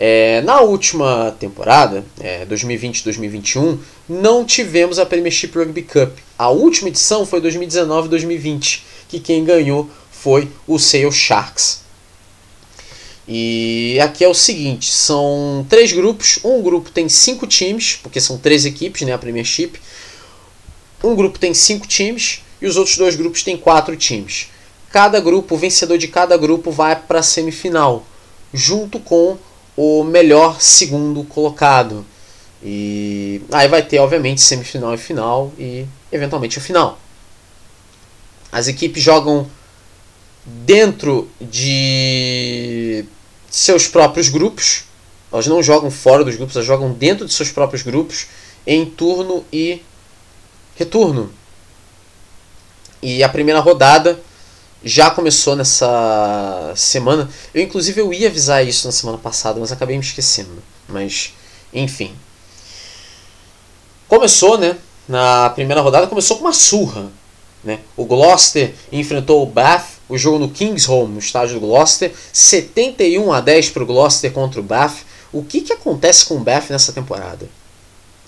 [0.00, 3.78] É, na última temporada, é, 2020-2021,
[4.08, 6.16] não tivemos a Premiership Rugby Cup.
[6.38, 11.80] A última edição foi 2019-2020, que quem ganhou foi o Sale Sharks.
[13.26, 16.38] E aqui é o seguinte: são três grupos.
[16.44, 19.80] Um grupo tem cinco times, porque são três equipes, né, a Premiership.
[21.02, 24.48] Um grupo tem cinco times e os outros dois grupos têm quatro times.
[24.90, 28.06] Cada grupo, o vencedor de cada grupo vai para a semifinal,
[28.52, 29.36] junto com
[29.80, 32.04] o melhor segundo colocado.
[32.60, 36.98] E aí vai ter, obviamente, semifinal e final e eventualmente o final.
[38.50, 39.48] As equipes jogam
[40.44, 43.04] dentro de
[43.48, 44.82] seus próprios grupos.
[45.32, 48.26] Elas não jogam fora dos grupos, elas jogam dentro de seus próprios grupos
[48.66, 49.80] em turno e
[50.74, 51.32] retorno.
[53.00, 54.18] E a primeira rodada
[54.82, 57.28] já começou nessa semana.
[57.54, 60.62] Eu inclusive eu ia avisar isso na semana passada, mas acabei me esquecendo.
[60.88, 61.32] Mas
[61.72, 62.14] enfim.
[64.06, 64.76] Começou, né?
[65.08, 67.10] Na primeira rodada começou com uma surra.
[67.62, 67.80] Né?
[67.96, 73.40] O Gloucester enfrentou o Bath, o jogo no Kingsholm, no estádio do Gloucester, 71 a
[73.40, 74.98] 10 para o Gloucester contra o Bath.
[75.32, 77.48] O que, que acontece com o Bath nessa temporada?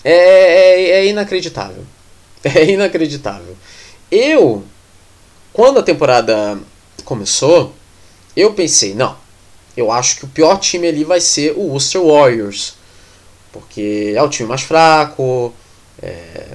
[0.03, 1.83] É, é, é inacreditável.
[2.43, 3.55] É inacreditável.
[4.09, 4.63] Eu,
[5.61, 6.57] quando a temporada
[7.05, 7.71] começou,
[8.35, 9.15] eu pensei, não,
[9.77, 12.73] eu acho que o pior time ali vai ser o Worcester Warriors.
[13.51, 15.53] Porque é o time mais fraco,
[16.01, 16.47] é,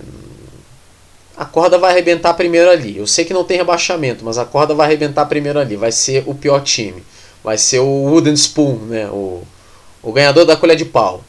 [1.36, 2.98] a corda vai arrebentar primeiro ali.
[2.98, 5.76] Eu sei que não tem rebaixamento, mas a corda vai arrebentar primeiro ali.
[5.76, 7.04] Vai ser o pior time.
[7.44, 9.06] Vai ser o Wooden Spoon, né?
[9.06, 9.44] o,
[10.02, 11.22] o ganhador da colher de pau.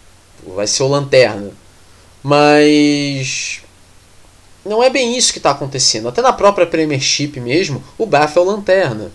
[0.56, 1.52] Vai ser o Lanterna.
[2.24, 3.62] Mas
[4.68, 6.08] não é bem isso que está acontecendo.
[6.08, 9.12] Até na própria Premiership mesmo, o Bath é o Lanterna.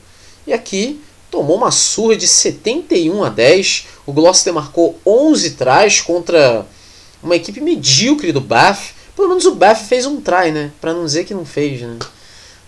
[0.46, 1.00] E aqui
[1.30, 3.86] tomou uma surra de 71 a 10.
[4.06, 6.66] O Gloucester marcou 11 trás contra
[7.22, 10.72] uma equipe medíocre do Bath pelo menos o Beth fez um try, né?
[10.80, 11.98] Pra não dizer que não fez, né?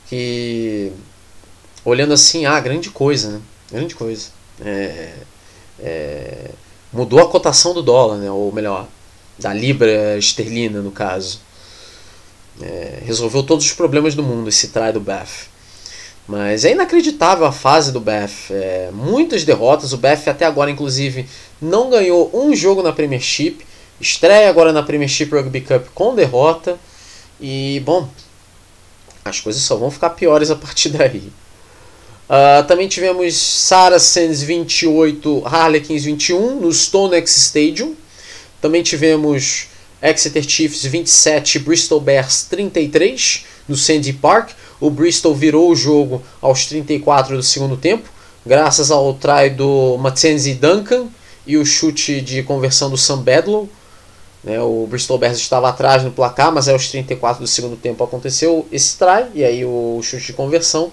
[0.06, 0.92] Que.
[1.84, 3.40] Olhando assim, ah, grande coisa, né?
[3.70, 4.28] Grande coisa.
[4.64, 5.14] É,
[5.80, 6.50] é,
[6.92, 8.30] mudou a cotação do dólar, né?
[8.30, 8.86] Ou melhor,
[9.38, 11.40] da libra esterlina, no caso.
[12.60, 15.48] É, resolveu todos os problemas do mundo esse try do Beth.
[16.26, 18.50] Mas é inacreditável a fase do Beth.
[18.50, 19.92] É, muitas derrotas.
[19.92, 21.26] O Beth até agora, inclusive,
[21.60, 23.58] não ganhou um jogo na Premiership.
[24.00, 26.78] Estreia agora na Premiership Rugby Cup com derrota.
[27.40, 28.08] E, bom,
[29.24, 31.30] as coisas só vão ficar piores a partir daí.
[32.24, 37.94] Uh, também tivemos Saracens 28, Harlequins 21 no StoneX Stadium.
[38.62, 39.66] Também tivemos
[40.04, 44.50] Exeter Chiefs 27, Bristol Bears 33 no Sandy Park.
[44.78, 48.10] O Bristol virou o jogo aos 34 do segundo tempo,
[48.44, 51.06] graças ao try do Mackenzie Duncan
[51.46, 53.66] e o chute de conversão do Sam Bedlow.
[54.42, 58.68] Né, o Bristol Bears estava atrás no placar, mas aos 34 do segundo tempo aconteceu
[58.70, 60.92] esse try, e aí o chute de conversão,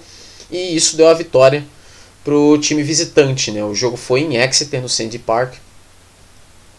[0.50, 1.66] e isso deu a vitória
[2.24, 3.52] para o time visitante.
[3.52, 3.62] Né?
[3.62, 5.56] O jogo foi em Exeter, no Sandy Park,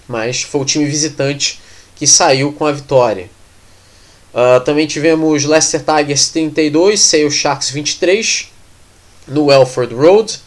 [0.08, 1.60] mas foi o time visitante
[1.96, 3.30] que saiu com a vitória.
[4.32, 8.48] Uh, também tivemos Leicester Tigers 32, Sale Sharks 23
[9.28, 10.40] no Welford Road.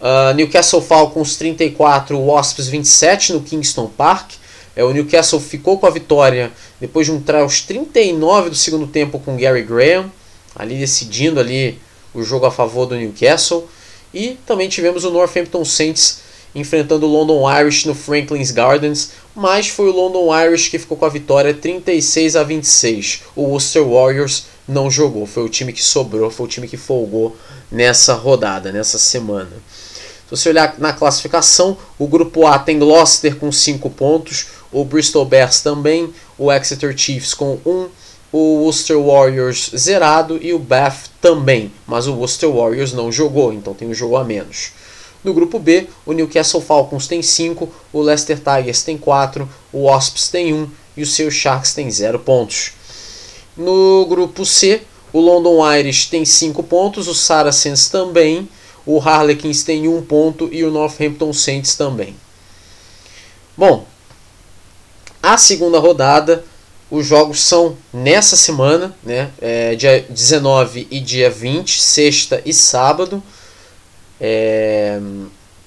[0.00, 4.32] Uh, Newcastle Falcons 34, Wasps 27 no Kingston Park.
[4.74, 6.50] É, o Newcastle ficou com a vitória
[6.80, 10.10] depois de um try aos 39 do segundo tempo com Gary Graham,
[10.54, 11.78] ali decidindo ali
[12.14, 13.68] o jogo a favor do Newcastle.
[14.14, 16.20] E também tivemos o Northampton Saints
[16.54, 21.04] enfrentando o London Irish no Franklin's Gardens, mas foi o London Irish que ficou com
[21.04, 23.22] a vitória 36 a 26.
[23.36, 27.36] O Worcester Warriors não jogou, foi o time que sobrou, foi o time que folgou
[27.70, 29.50] nessa rodada, nessa semana.
[30.30, 35.24] Se você olhar na classificação, o grupo A tem Gloucester com 5 pontos, o Bristol
[35.24, 37.88] Bears também, o Exeter Chiefs com 1, um,
[38.32, 43.74] o Worcester Warriors zerado e o Bath também, mas o Worcester Warriors não jogou, então
[43.74, 44.70] tem um jogo a menos.
[45.22, 50.28] No grupo B, o Newcastle Falcons tem 5, o Leicester Tigers tem 4, o Wasps
[50.28, 52.72] tem 1 e o seu Sharks tem 0 pontos.
[53.56, 58.48] No grupo C, o London Irish tem 5 pontos, o Saracens também,
[58.86, 62.16] o Harlequins tem 1 ponto e o Northampton Saints também.
[63.56, 63.86] Bom,
[65.22, 66.44] a segunda rodada,
[66.90, 73.22] os jogos são nessa semana, né, é, dia 19 e dia 20, sexta e sábado.
[74.20, 75.00] É,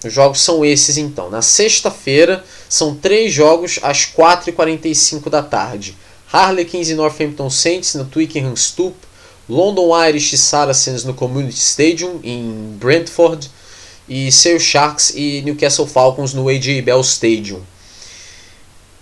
[0.06, 1.30] os jogos são esses então.
[1.30, 5.98] Na sexta-feira são três jogos às 4h45 da tarde.
[6.32, 8.96] Harlequins e Northampton Saints no Twickenham Stoop.
[9.50, 13.50] London Irish e Saracens no Community Stadium em Brentford.
[14.08, 17.62] E Sale Sharks e Newcastle Falcons no AJ Bell Stadium.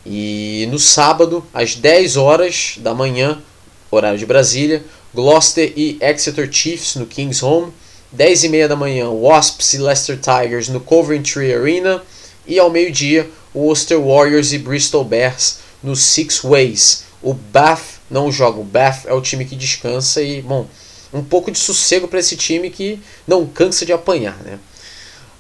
[0.06, 3.42] E no sábado, às 10 horas da manhã,
[3.90, 4.84] horário de Brasília,
[5.14, 7.72] Gloucester e Exeter Chiefs no King's Home.
[8.12, 12.04] 10 e meia da manhã, Wasps e Leicester Tigers no Coventry Arena.
[12.46, 17.06] E ao meio-dia, Worcester Warriors e Bristol Bears no Six Ways.
[17.22, 20.68] O Bath não joga, o Bath é o time que descansa e, bom,
[21.14, 24.60] um pouco de sossego para esse time que não cansa de apanhar, né?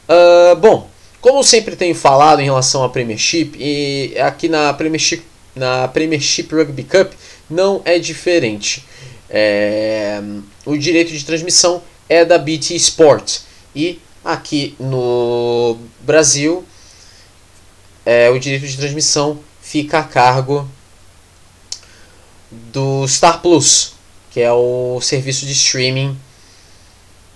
[0.07, 0.89] Uh, bom,
[1.22, 5.24] como sempre tenho falado em relação à Premiership, e aqui na Premiership,
[5.55, 7.13] na Premiership Rugby Cup
[7.49, 8.86] não é diferente.
[9.30, 10.22] É,
[10.65, 11.82] o direito de transmissão
[12.12, 13.39] é da BT Sport.
[13.74, 16.66] E aqui no Brasil,
[18.05, 20.70] é, o direito de transmissão fica a cargo
[22.51, 23.93] do Star Plus,
[24.30, 26.20] que é o serviço de streaming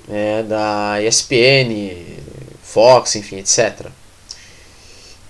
[0.09, 2.19] é, da ESPN,
[2.61, 3.87] Fox, enfim, etc.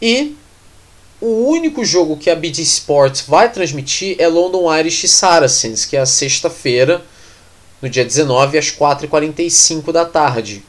[0.02, 0.36] E
[1.22, 6.00] o único jogo que a BT Sport vai transmitir é London Irish Saracens, que é
[6.00, 7.06] a sexta-feira
[7.82, 10.64] no dia 19 às 4h45 da tarde,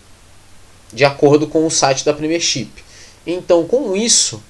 [0.93, 2.71] de acordo com o site da Premiership.
[3.27, 4.43] Então, com isso,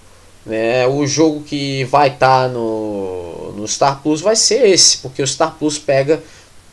[0.44, 5.22] né, o jogo que vai estar tá no, no Star Plus vai ser esse, porque
[5.22, 6.22] o Star Plus pega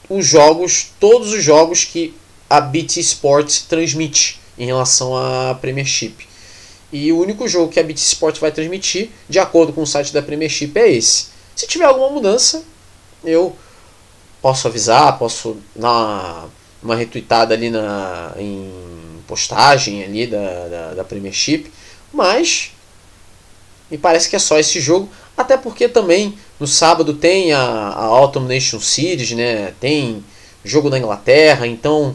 [0.09, 2.13] os jogos, todos os jogos que
[2.49, 6.27] a BT Sports transmite em relação à Premiership.
[6.91, 10.13] E o único jogo que a BT Sports vai transmitir, de acordo com o site
[10.13, 11.27] da Premiership, é esse.
[11.55, 12.63] Se tiver alguma mudança,
[13.23, 13.55] eu
[14.43, 16.49] posso avisar, posso dar
[16.83, 18.69] uma retweetada ali na, em
[19.25, 21.71] postagem ali da, da, da Premiership,
[22.13, 22.73] mas
[23.89, 28.03] me parece que é só esse jogo, até porque também no sábado tem a, a
[28.03, 29.73] Autumn Nation Series, né?
[29.79, 30.21] tem
[30.61, 32.13] jogo na Inglaterra, então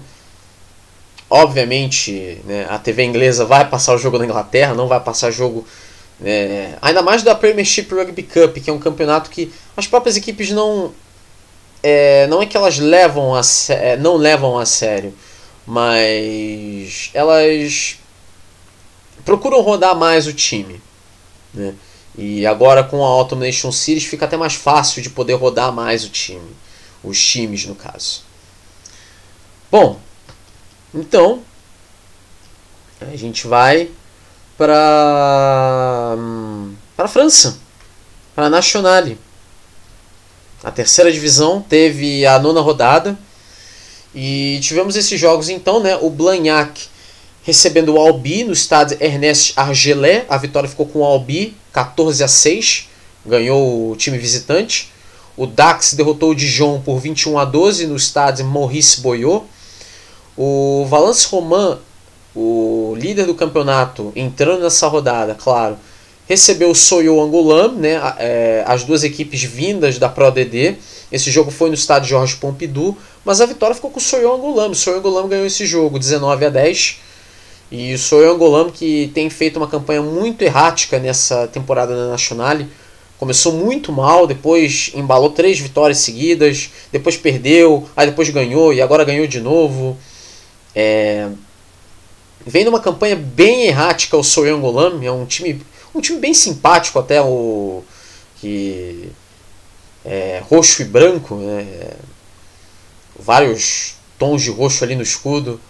[1.31, 5.67] obviamente né, a TV inglesa vai passar o jogo na Inglaterra, não vai passar jogo
[6.23, 10.51] é, ainda mais da Premiership Rugby Cup, que é um campeonato que as próprias equipes
[10.51, 10.93] não
[11.83, 15.15] é, não é que elas levam a é, não levam a sério,
[15.67, 17.99] mas elas
[19.25, 20.81] procuram rodar mais o time.
[21.53, 21.75] Né?
[22.17, 26.05] E agora com a Autumn Nation Series fica até mais fácil de poder rodar mais
[26.05, 26.57] o time.
[27.05, 28.23] Os times, no caso.
[29.71, 30.01] Bom,
[30.93, 31.43] então
[33.01, 33.91] a gente vai
[34.57, 36.17] para
[36.97, 37.59] para a França,
[38.35, 39.19] para a Nationale.
[40.69, 43.19] A terceira divisão teve a nona rodada
[44.15, 45.97] e tivemos esses jogos então, né?
[45.97, 46.89] O Blagnac
[47.43, 50.27] recebendo o Albi no estádio Ernest Argelé.
[50.29, 52.87] A vitória ficou com o Albi 14 a 6,
[53.25, 54.93] ganhou o time visitante.
[55.39, 59.47] O Dax derrotou o Dijon por 21 a 12 no estádio Maurice Boyot.
[60.37, 61.79] O Valence Romain,
[62.37, 65.79] o líder do campeonato, entrando nessa rodada, claro,
[66.29, 70.77] recebeu o Soyo Angoulême, né, é, as duas equipes vindas da Pro DD.
[71.11, 74.73] Esse jogo foi no estádio Jorge Pompidou, mas a vitória ficou com o Soyo Angoulême.
[74.73, 77.01] O Soyo Angoulême ganhou esse jogo 19 a 10.
[77.73, 82.59] E o Soyo Angoulême que tem feito uma campanha muito errática nessa temporada na Nacional.
[83.19, 89.03] Começou muito mal, depois embalou três vitórias seguidas, depois perdeu, aí depois ganhou e agora
[89.03, 89.97] ganhou de novo.
[90.75, 91.29] É...
[92.47, 95.61] Vem numa campanha bem errática o Soyo Angoulême, é um time
[95.95, 97.83] um time bem simpático até o
[98.37, 99.11] que
[100.05, 101.91] é, roxo e branco, né?
[103.19, 105.61] vários tons de roxo ali no escudo.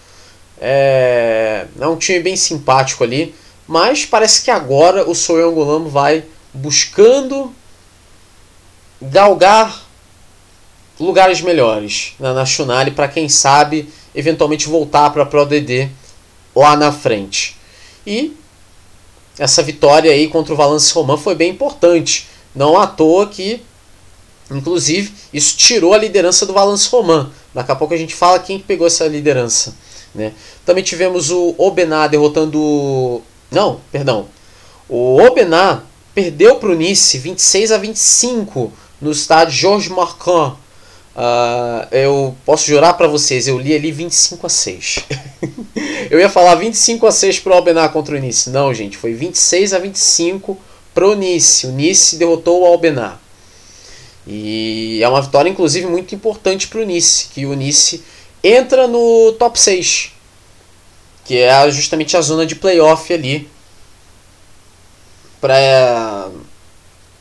[0.61, 3.35] É, é um time bem simpático ali,
[3.67, 7.53] mas parece que agora o Soyongolamo vai buscando
[9.01, 9.87] galgar
[10.99, 15.89] lugares melhores na Nacional para quem sabe eventualmente voltar para a Pro DD
[16.55, 17.57] lá na frente.
[18.05, 18.37] E
[19.39, 22.27] essa vitória aí contra o Valence Roman foi bem importante.
[22.55, 23.63] Não à toa que,
[24.51, 27.31] inclusive, isso tirou a liderança do Valence Roman.
[27.55, 29.75] Daqui a pouco a gente fala quem pegou essa liderança.
[30.15, 30.33] Né?
[30.65, 33.23] Também tivemos o Obená derrotando.
[33.51, 34.27] Não, perdão.
[34.89, 35.83] O Obená
[36.15, 40.57] perdeu para o Nice 26 a 25 no estádio Georges Marquand.
[41.19, 45.01] Uh, eu posso jurar para vocês, eu li ali 25 a 6.
[46.13, 48.49] eu ia falar 25 a 6 pro Albenar contra o Nice.
[48.51, 50.57] Não, gente, foi 26 a 25
[50.95, 51.67] pro Nice.
[51.67, 53.21] O Nice derrotou o Albenar.
[54.29, 58.05] E é uma vitória, inclusive, muito importante para o Nice, que o Nice
[58.45, 60.13] entra no top 6,
[61.25, 63.49] que é justamente a zona de playoff ali,
[65.41, 66.29] para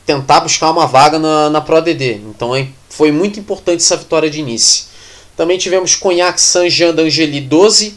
[0.05, 2.21] tentar buscar uma vaga na, na Pro ADD.
[2.29, 2.67] Então é,
[2.97, 4.85] foi muito importante essa vitória de início.
[5.35, 7.93] Também tivemos Cognac Saint-Jean d'Angely 12,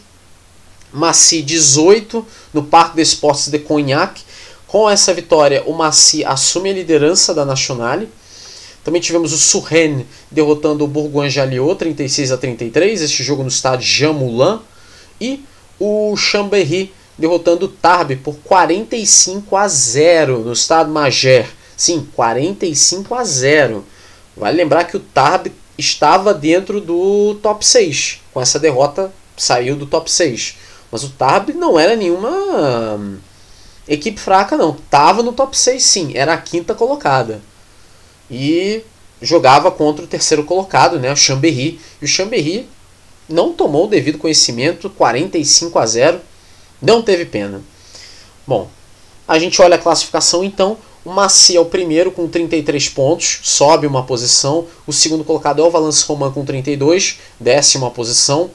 [0.92, 4.20] Maci 18 no Parque de Esportes de Cognac.
[4.66, 8.10] Com essa vitória, o Maci assume a liderança da Nationale.
[8.84, 14.12] Também tivemos o Surren derrotando o Bourgoin-Jalliot 36 a 33, este jogo no estádio Jean
[14.12, 14.60] Moulin.
[15.18, 15.42] E
[15.78, 21.48] o Chambéry derrotando o Tarbes por 45 a 0 no estado Mager.
[21.74, 23.82] Sim, 45 a 0.
[24.40, 28.20] Vale lembrar que o Tarbes estava dentro do top 6.
[28.32, 30.56] Com essa derrota, saiu do top 6.
[30.90, 32.30] Mas o Tarbes não era nenhuma
[32.98, 33.18] hum,
[33.86, 34.76] equipe fraca, não.
[34.90, 36.12] Tava no top 6, sim.
[36.14, 37.40] Era a quinta colocada
[38.30, 38.82] e
[39.20, 41.80] jogava contra o terceiro colocado, né, o Chambéry.
[42.00, 42.68] E o Chambéry
[43.28, 46.20] não tomou o devido conhecimento, 45 a 0,
[46.80, 47.60] não teve pena.
[48.46, 48.70] Bom,
[49.28, 50.78] a gente olha a classificação então.
[51.02, 54.66] O Maci é o primeiro com 33 pontos, sobe uma posição.
[54.86, 58.50] O segundo colocado é o Valence Roman com 32, décima posição.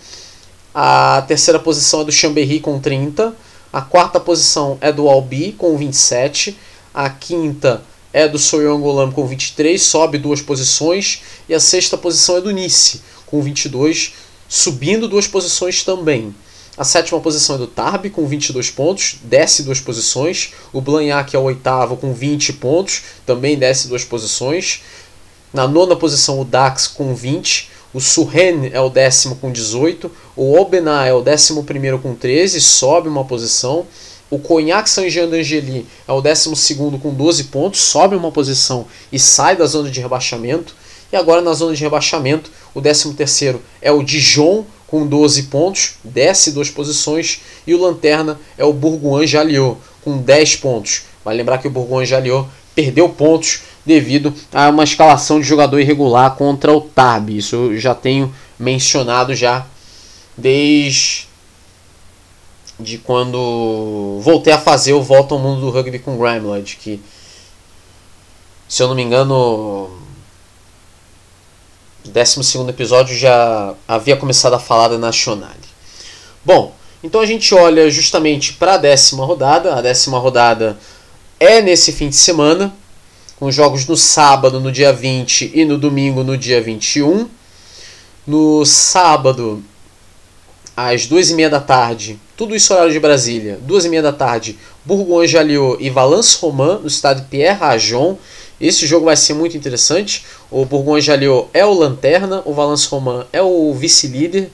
[0.74, 3.34] A terceira posição é do Chambéry com 30.
[3.74, 6.56] A quarta posição é do Albi com 27.
[6.94, 7.82] A quinta
[8.14, 11.24] é do Soyongolam com 23, sobe duas posições.
[11.50, 14.14] E a sexta posição é do Nice, com 22,
[14.48, 16.34] subindo duas posições também.
[16.78, 20.52] A sétima posição é do Tarbi, com 22 pontos, desce duas posições.
[20.74, 24.82] O Blagnac é o oitavo, com 20 pontos, também desce duas posições.
[25.54, 27.70] Na nona posição, o Dax, com 20.
[27.94, 30.12] O Surren é o décimo, com 18.
[30.36, 33.86] O Obená é o décimo primeiro, com 13, sobe uma posição.
[34.30, 39.56] O Cognac Saint-Jean d'Angely é o 12 com 12 pontos, sobe uma posição e sai
[39.56, 40.76] da zona de rebaixamento.
[41.10, 46.52] E agora na zona de rebaixamento, o 13 é o Dijon com 12 pontos, desce
[46.52, 47.42] duas posições.
[47.66, 51.04] E o Lanterna é o Bourgoin-Jalliot com 10 pontos.
[51.24, 56.74] Vai lembrar que o Bourgoin-Jalliot perdeu pontos devido a uma escalação de jogador irregular contra
[56.74, 57.30] o Tab.
[57.30, 59.66] Isso eu já tenho mencionado já
[60.38, 61.28] desde
[62.78, 67.00] de quando voltei a fazer o Volta ao Mundo do Rugby com Grimlod, que
[68.68, 70.05] se eu não me engano, no
[72.06, 75.54] 12 episódio já havia começado a falar da Nationale.
[76.44, 79.76] Bom, então a gente olha justamente para a décima rodada.
[79.76, 80.78] A décima rodada
[81.40, 82.74] é nesse fim de semana,
[83.38, 87.28] com jogos no sábado, no dia 20 e no domingo, no dia 21.
[88.26, 89.64] No sábado,
[90.76, 94.12] às duas e meia da tarde, tudo isso horário de Brasília, duas e meia da
[94.12, 98.18] tarde, Bourgogne-Jalliot e Valence Roman, no estádio Pierre Rajon.
[98.60, 100.26] Esse jogo vai ser muito interessante.
[100.50, 104.50] O Bourgogne-Jalliot é o lanterna, o Valence Roman é o vice-líder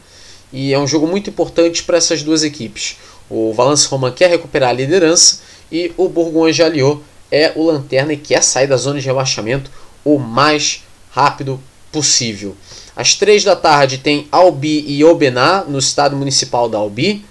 [0.52, 2.98] e é um jogo muito importante para essas duas equipes.
[3.30, 5.40] O Valence Roman quer recuperar a liderança
[5.72, 9.72] e o Bourgogne-Jalliot é o lanterna e quer sair da zona de rebaixamento
[10.04, 11.60] o mais rápido
[11.92, 12.56] possível.
[12.96, 17.26] Às três da tarde tem Albi e Obená no estado municipal da Albi.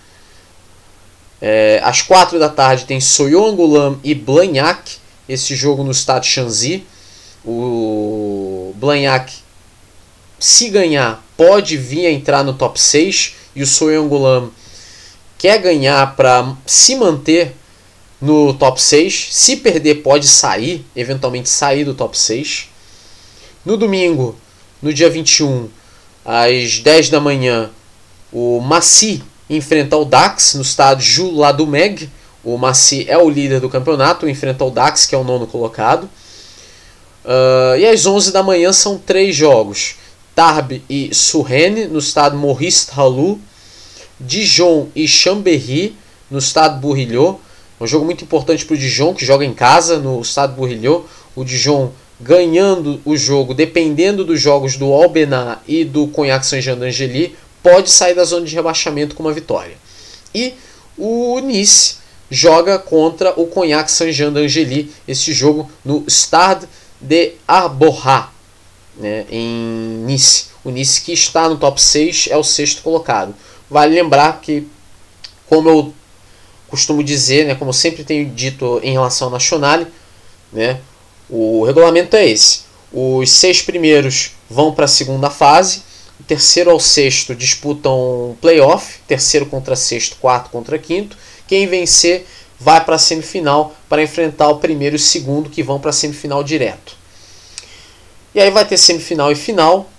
[1.43, 4.99] É, às quatro da tarde tem Soyongulam e Blagnac,
[5.33, 6.85] esse jogo no estado Shanxi.
[7.45, 9.33] O Blagnac,
[10.39, 14.51] se ganhar, pode vir a entrar no top 6 e o Soyongulam
[15.39, 17.55] quer ganhar para se manter
[18.20, 19.28] no top 6.
[19.31, 22.68] Se perder, pode sair, eventualmente sair do top 6.
[23.64, 24.37] No domingo,
[24.83, 25.68] no dia 21,
[26.24, 27.70] às 10 da manhã,
[28.33, 32.09] o Maci enfrenta o Dax no estádio Jules Meg.
[32.43, 36.09] O Maci é o líder do campeonato, enfrenta o Dax, que é o nono colocado.
[37.24, 39.97] Uh, e às 11 da manhã são três jogos:
[40.34, 43.38] Tarbes e Surrene no estado Maurice Halou,
[44.18, 45.95] Dijon e Chambéry
[46.30, 47.38] no estado Bourrilhot.
[47.78, 51.05] Um jogo muito importante para o Dijon, que joga em casa no estado Bourrilhot.
[51.36, 57.34] O Dijon ganhando o jogo, dependendo dos jogos do Albenar e do Cognac Saint-Jean d'Angely,
[57.62, 59.76] pode sair da zona de rebaixamento com uma vitória.
[60.34, 60.55] E
[60.99, 61.99] o Nice
[62.31, 66.66] joga contra o Cognac Saint-Jean d'Angely, esse jogo no Stade
[67.01, 68.28] de Arborat,
[68.97, 70.47] né, em Nice.
[70.62, 73.35] O Nice que está no top 6 é o sexto colocado.
[73.68, 74.66] Vale lembrar que,
[75.49, 75.95] como eu
[76.68, 79.85] costumo dizer, né, como sempre tenho dito em relação ao Nacional,
[80.53, 80.81] né,
[81.28, 82.62] o regulamento é esse.
[82.93, 85.83] Os seis primeiros vão para a segunda fase,
[86.18, 91.16] o terceiro ao sexto disputam playoff, terceiro contra sexto, quarto contra quinto.
[91.51, 92.28] Quem vencer
[92.61, 95.92] vai para a semifinal para enfrentar o primeiro e o segundo que vão para a
[95.92, 96.96] semifinal direto.
[98.32, 99.90] E aí vai ter semifinal e final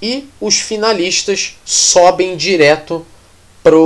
[0.00, 3.04] e os finalistas sobem direto
[3.62, 3.76] para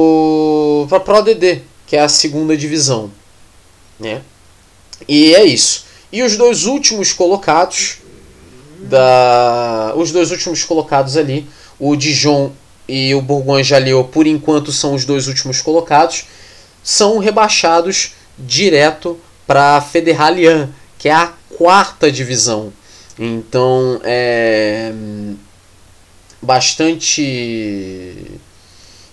[0.97, 3.11] a Pro DD, que é a segunda divisão,
[3.99, 4.23] né?
[5.09, 5.87] E é isso.
[6.13, 7.99] E os dois últimos colocados
[8.79, 11.49] da os dois últimos colocados ali,
[11.81, 12.53] o Dijon
[12.89, 16.25] e o Bourgogne-Jallieu, por enquanto são os dois últimos colocados,
[16.89, 22.73] são rebaixados direto para a Federalian, que é a quarta divisão.
[23.19, 24.91] Então é
[26.41, 28.41] bastante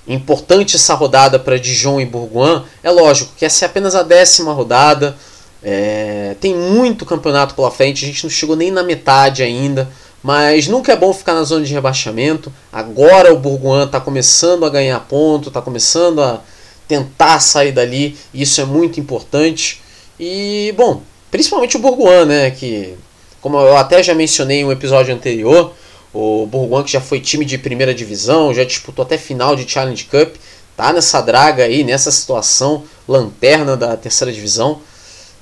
[0.07, 2.63] importante essa rodada para Dijon e Bourgogne.
[2.81, 5.17] É lógico que essa é apenas a décima rodada.
[5.61, 9.89] É, tem muito campeonato pela frente, a gente não chegou nem na metade ainda,
[10.23, 12.53] mas nunca é bom ficar na zona de rebaixamento.
[12.71, 16.39] Agora o Bourgoin está começando a ganhar ponto, está começando a
[16.87, 19.81] tentar sair dali, isso é muito importante.
[20.19, 22.95] E bom, principalmente o Bourgoin, né, que
[23.41, 25.73] como eu até já mencionei em um episódio anterior,
[26.13, 30.03] o Bourgoin que já foi time de primeira divisão, já disputou até final de Challenge
[30.05, 30.35] Cup,
[30.75, 34.81] tá nessa draga aí, nessa situação lanterna da terceira divisão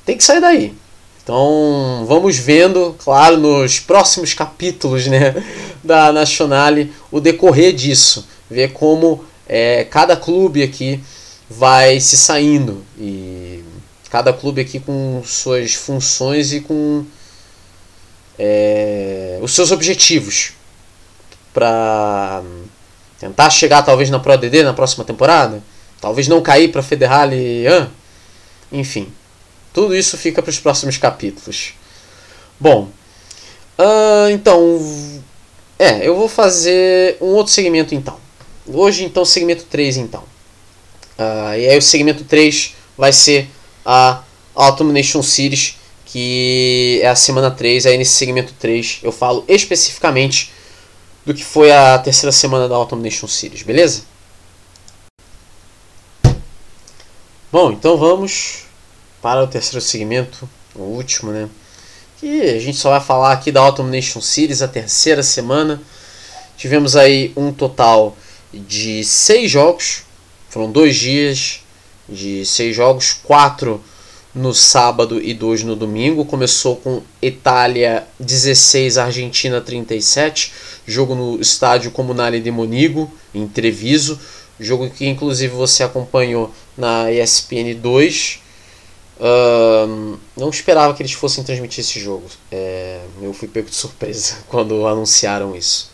[0.06, 0.74] tem que sair daí.
[1.24, 5.34] Então vamos vendo, claro, nos próximos capítulos né,
[5.84, 6.74] da Nacional
[7.10, 11.02] o decorrer disso, ver como é, cada clube aqui
[11.50, 13.64] vai se saindo e
[14.10, 17.06] cada clube aqui com suas funções e com
[18.38, 20.54] é, os seus objetivos
[21.54, 22.41] para
[23.20, 25.64] tentar chegar talvez na Pro DD na próxima temporada,
[26.02, 27.66] talvez não cair para Federal e
[28.72, 29.12] enfim.
[29.72, 31.74] Tudo isso fica para os próximos capítulos.
[32.60, 32.89] Bom,
[33.80, 35.22] uh, então,
[35.80, 38.18] é, eu vou fazer um outro segmento então.
[38.68, 40.24] Hoje, então, segmento 3 então.
[41.18, 43.49] Uh, e aí o segmento 3 vai ser
[43.86, 44.24] a
[44.55, 47.86] Automation Series, que é a semana 3.
[47.86, 50.51] Aí nesse segmento 3 eu falo especificamente
[51.26, 54.03] do que foi a terceira semana da Automation Series, beleza?
[57.51, 58.64] Bom, então vamos
[59.22, 61.47] para o terceiro segmento, o último, né?
[62.20, 65.82] Que a gente só vai falar aqui da Automation Series, a terceira semana.
[66.57, 68.18] Tivemos aí um total
[68.51, 70.03] de seis jogos,
[70.54, 71.62] foram dois dias
[72.08, 73.84] de seis jogos, quatro
[74.36, 76.26] no sábado e dois no domingo.
[76.26, 80.54] Começou com Itália 16, Argentina 37,
[80.86, 84.20] jogo no estádio Comunale de Monigo, em Treviso,
[84.60, 88.43] jogo que inclusive você acompanhou na ESPN 2
[90.38, 92.28] não esperava que eles fossem transmitir esse jogo.
[92.51, 95.91] É, eu fui pego de surpresa quando anunciaram isso.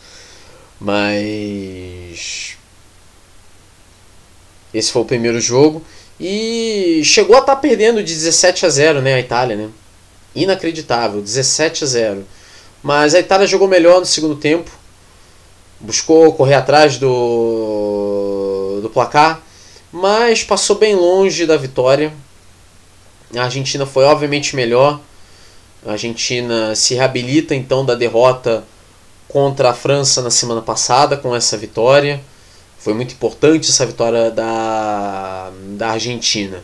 [0.82, 2.59] Mas.
[4.74, 5.82] Esse foi o primeiro jogo.
[6.20, 9.56] E chegou a estar tá perdendo de 17 a 0 né, a Itália.
[9.56, 9.70] Né?
[10.36, 12.26] Inacreditável, 17 a 0.
[12.84, 14.72] Mas a Itália jogou melhor no segundo tempo.
[15.80, 19.42] Buscou correr atrás do, do placar.
[19.92, 22.14] Mas passou bem longe da vitória.
[23.36, 25.00] A Argentina foi obviamente melhor.
[25.86, 28.64] A Argentina se reabilita então da derrota
[29.28, 32.20] contra a França na semana passada com essa vitória.
[32.80, 36.64] Foi muito importante essa vitória da, da Argentina.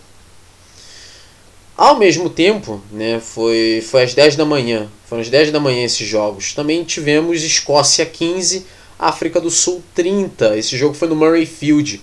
[1.76, 5.84] Ao mesmo tempo, né, foi, foi às 10 da manhã, foram às 10 da manhã
[5.84, 6.53] esses jogos.
[6.53, 8.66] Também tivemos Escócia 15,
[8.97, 10.57] África do Sul 30.
[10.57, 12.01] Esse jogo foi no Murray Field.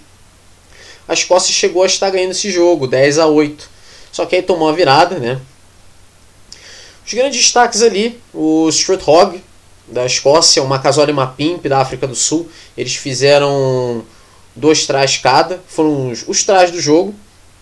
[1.09, 3.71] A Escócia chegou a estar ganhando esse jogo, 10 a 8.
[4.13, 5.41] Só que aí tomou a virada, né?
[7.07, 9.43] Os grandes destaques ali, o Stuart Hogg,
[9.93, 12.49] da Escócia, o Macasole e uma Pimp, da África do Sul.
[12.77, 14.05] Eles fizeram
[14.57, 15.61] dois trás cada.
[15.67, 17.15] Foram os, os trás do jogo.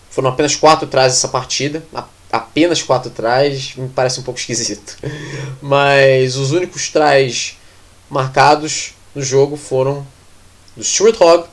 [0.09, 1.83] Foram apenas quatro trás essa partida.
[2.31, 4.97] Apenas quatro trás me parece um pouco esquisito.
[5.61, 7.57] Mas os únicos trás
[8.09, 10.05] marcados no jogo foram
[10.75, 11.47] do Stuart Hogg,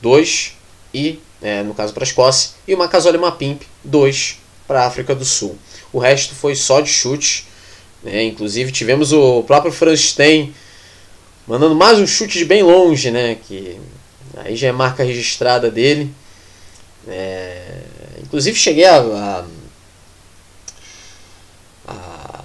[0.00, 0.56] dois,
[0.92, 5.14] e é, no caso para a Escócia, e o Macasole Mapimp, 2 para a África
[5.14, 5.58] do Sul.
[5.92, 7.46] O resto foi só de chute.
[8.02, 8.24] Né?
[8.24, 10.54] Inclusive tivemos o próprio Franstein
[11.46, 13.36] mandando mais um chute de bem longe, né?
[13.46, 13.78] que
[14.36, 16.12] aí já é marca registrada dele.
[17.08, 17.82] É,
[18.22, 19.44] inclusive cheguei a,
[21.88, 22.44] a,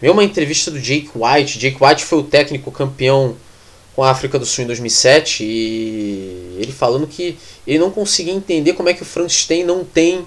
[0.00, 1.58] ver uma entrevista do Jake White.
[1.58, 3.36] Jake White foi o técnico campeão
[3.94, 8.74] com a África do Sul em 2007 e ele falando que ele não conseguia entender
[8.74, 10.26] como é que o Frankenstein não tem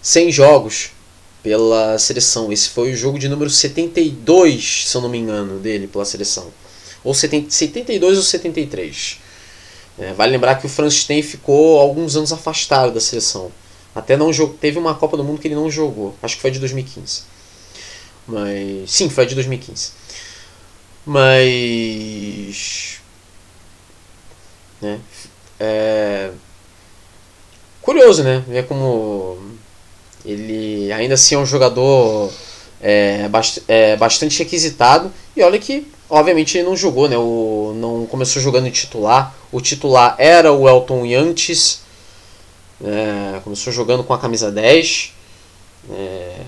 [0.00, 0.90] 100 jogos
[1.42, 2.52] pela seleção.
[2.52, 6.52] Esse foi o jogo de número 72, se eu não me engano, dele pela seleção.
[7.02, 9.18] Ou 70, 72 ou 73.
[9.98, 13.50] É, vale lembrar que o Frankenstein ficou alguns anos afastado da seleção.
[13.94, 16.14] Até não jogou, teve uma Copa do Mundo que ele não jogou.
[16.22, 17.22] Acho que foi de 2015.
[18.26, 19.90] Mas sim, foi de 2015.
[21.04, 22.92] Mas
[24.82, 25.00] né?
[25.60, 26.32] É...
[27.80, 28.44] Curioso, né?
[28.48, 29.38] Ver como
[30.24, 32.32] ele ainda assim é um jogador
[32.80, 35.12] é, bast é, bastante requisitado.
[35.36, 37.16] E olha que, obviamente, ele não jogou, né?
[37.16, 39.34] O, não começou jogando titular.
[39.50, 41.82] O titular era o Elton Yantes.
[42.84, 45.12] É, começou jogando com a camisa 10.
[45.90, 46.40] É,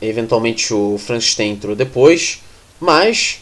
[0.00, 2.40] eventualmente o Frankenstein entrou depois.
[2.78, 3.40] Mas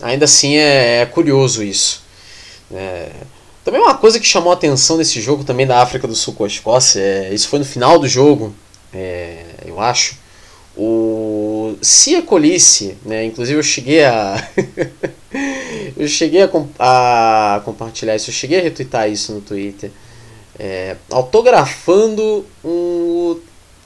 [0.00, 2.02] ainda assim é, é curioso isso.
[2.72, 3.10] É,
[3.68, 6.44] também uma coisa que chamou a atenção nesse jogo também da África do Sul com
[6.44, 8.54] a Escócia, é, isso foi no final do jogo,
[8.94, 10.16] é, eu acho.
[10.74, 14.42] O Cia Colice, né, inclusive eu cheguei a.
[15.98, 16.48] eu cheguei a,
[16.78, 19.90] a, compartilhar isso, eu cheguei a retweetar isso no Twitter.
[20.58, 23.38] É, autografando um.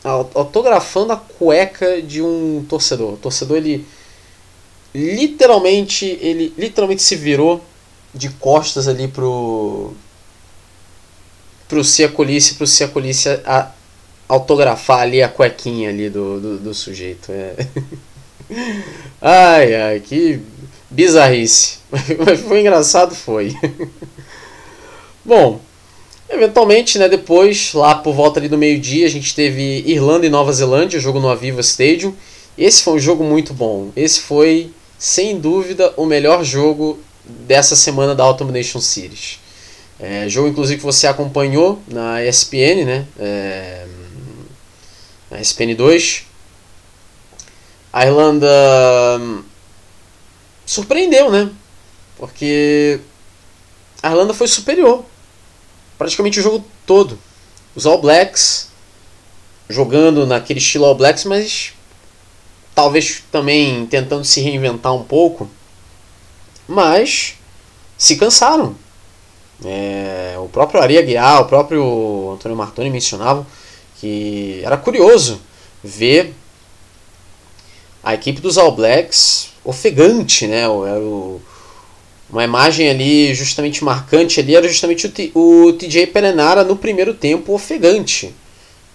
[0.04, 3.14] Autografando a cueca de um torcedor.
[3.14, 3.84] O torcedor ele
[4.94, 7.60] literalmente ele literalmente se virou
[8.14, 9.92] de costas ali pro
[11.68, 13.70] pro Cia Colice, pro Cia Colice a,
[14.28, 17.32] autografar ali a cuequinha ali do, do, do sujeito.
[17.32, 17.54] É.
[19.20, 20.40] ai, ai, que
[20.90, 21.78] bizarrice.
[21.90, 23.54] Mas foi engraçado, foi.
[25.24, 25.60] Bom,
[26.28, 30.52] eventualmente, né, depois, lá por volta ali do meio-dia, a gente teve Irlanda e Nova
[30.52, 32.14] Zelândia, jogo no Aviva Stadium.
[32.56, 33.90] Esse foi um jogo muito bom.
[33.96, 39.38] Esse foi sem dúvida, o melhor jogo dessa semana da Automation Series.
[39.98, 43.06] É, jogo, inclusive, que você acompanhou na ESPN, né?
[43.18, 43.86] É,
[45.30, 46.24] na ESPN 2.
[47.92, 48.48] A Irlanda
[49.20, 49.42] hum,
[50.66, 51.50] surpreendeu, né?
[52.16, 53.00] Porque
[54.02, 55.04] a Irlanda foi superior.
[55.98, 57.18] Praticamente o jogo todo.
[57.74, 58.70] Os All Blacks
[59.68, 61.72] jogando naquele estilo All Blacks, mas
[62.74, 65.50] talvez também tentando se reinventar um pouco,
[66.72, 67.34] mas
[67.96, 68.74] se cansaram.
[69.64, 73.46] É, o próprio Ari Aguiar, o próprio Antônio Martoni mencionavam
[74.00, 75.40] que era curioso
[75.84, 76.34] ver
[78.02, 80.68] a equipe dos All Blacks ofegante, né?
[80.68, 81.40] O,
[82.28, 87.52] uma imagem ali justamente marcante ali era justamente o, o TJ Perenara no primeiro tempo
[87.52, 88.34] ofegante.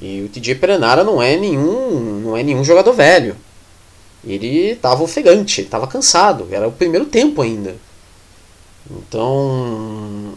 [0.02, 3.38] E o TJ Perenara não é nenhum, não é nenhum jogador velho.
[4.26, 7.76] Ele estava ofegante, estava cansado, era o primeiro tempo ainda.
[8.90, 10.34] Então,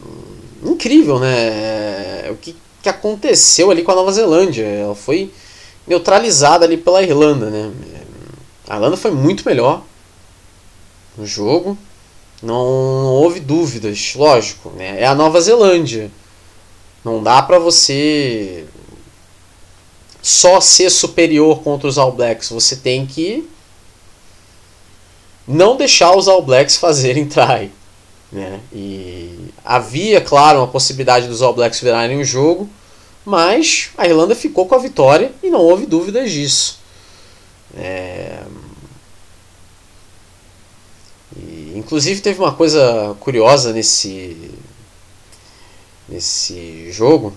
[0.62, 2.30] incrível, né?
[2.30, 4.64] O que, que aconteceu ali com a Nova Zelândia?
[4.64, 5.32] Ela foi
[5.86, 7.72] neutralizada ali pela Irlanda, né?
[8.68, 9.82] A Irlanda foi muito melhor
[11.16, 11.76] no jogo,
[12.42, 15.00] não, não houve dúvidas, lógico, né?
[15.00, 16.10] É a Nova Zelândia.
[17.04, 18.66] Não dá para você
[20.22, 23.48] só ser superior contra os All Blacks, você tem que
[25.50, 27.70] não deixar os All Blacks fazerem try.
[28.32, 28.60] Né?
[28.72, 32.68] E havia, claro, uma possibilidade dos All Blacks virarem o jogo,
[33.24, 36.78] mas a Irlanda ficou com a vitória e não houve dúvidas disso.
[37.76, 38.40] É...
[41.36, 44.50] E, inclusive teve uma coisa curiosa nesse
[46.08, 47.32] nesse jogo.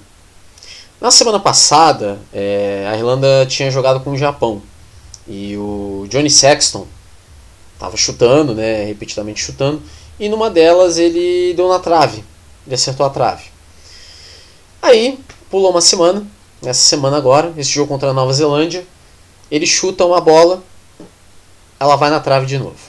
[0.99, 4.64] Na semana passada, é, a Irlanda tinha jogado com o Japão
[5.28, 6.88] e o Johnny Sexton
[7.84, 9.82] Tava chutando, né, repetidamente chutando,
[10.18, 12.24] e numa delas ele deu na trave,
[12.66, 13.44] ele acertou a trave.
[14.82, 15.20] Aí,
[15.52, 16.26] pulou uma semana,
[16.62, 18.88] nessa semana agora, esse jogo contra a Nova Zelândia,
[19.52, 20.64] ele chuta uma bola,
[21.78, 22.80] ela vai na trave de novo.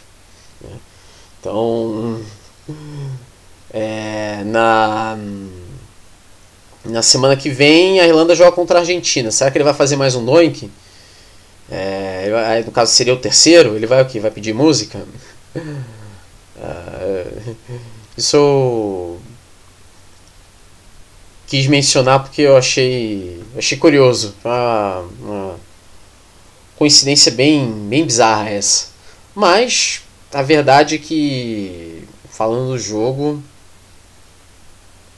[0.61, 0.77] Né?
[1.41, 2.21] Então,
[3.73, 5.19] é, na,
[6.85, 9.33] na semana que vem a Irlanda joga contra a Argentina.
[9.33, 10.71] Será que ele vai fazer mais um doink?
[11.71, 14.21] É, no caso seria o terceiro, ele vai o que?
[14.21, 15.05] Vai pedir música?
[16.57, 17.57] Uh,
[18.17, 19.21] isso eu
[21.47, 24.35] quis mencionar porque eu achei, achei curioso.
[24.45, 25.61] Uma, uma
[26.77, 28.89] coincidência bem, bem bizarra essa.
[29.35, 30.03] Mas
[30.33, 33.43] a verdade é que, falando do jogo,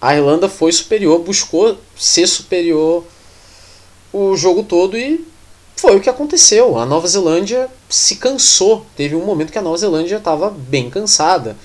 [0.01, 3.05] a Irlanda foi superior, buscou ser superior
[4.13, 5.27] o jogo todo e
[5.77, 6.79] foi o que aconteceu.
[6.79, 8.87] A Nova Zelândia se cansou.
[8.97, 11.57] Teve um momento que a Nova Zelândia estava bem cansada.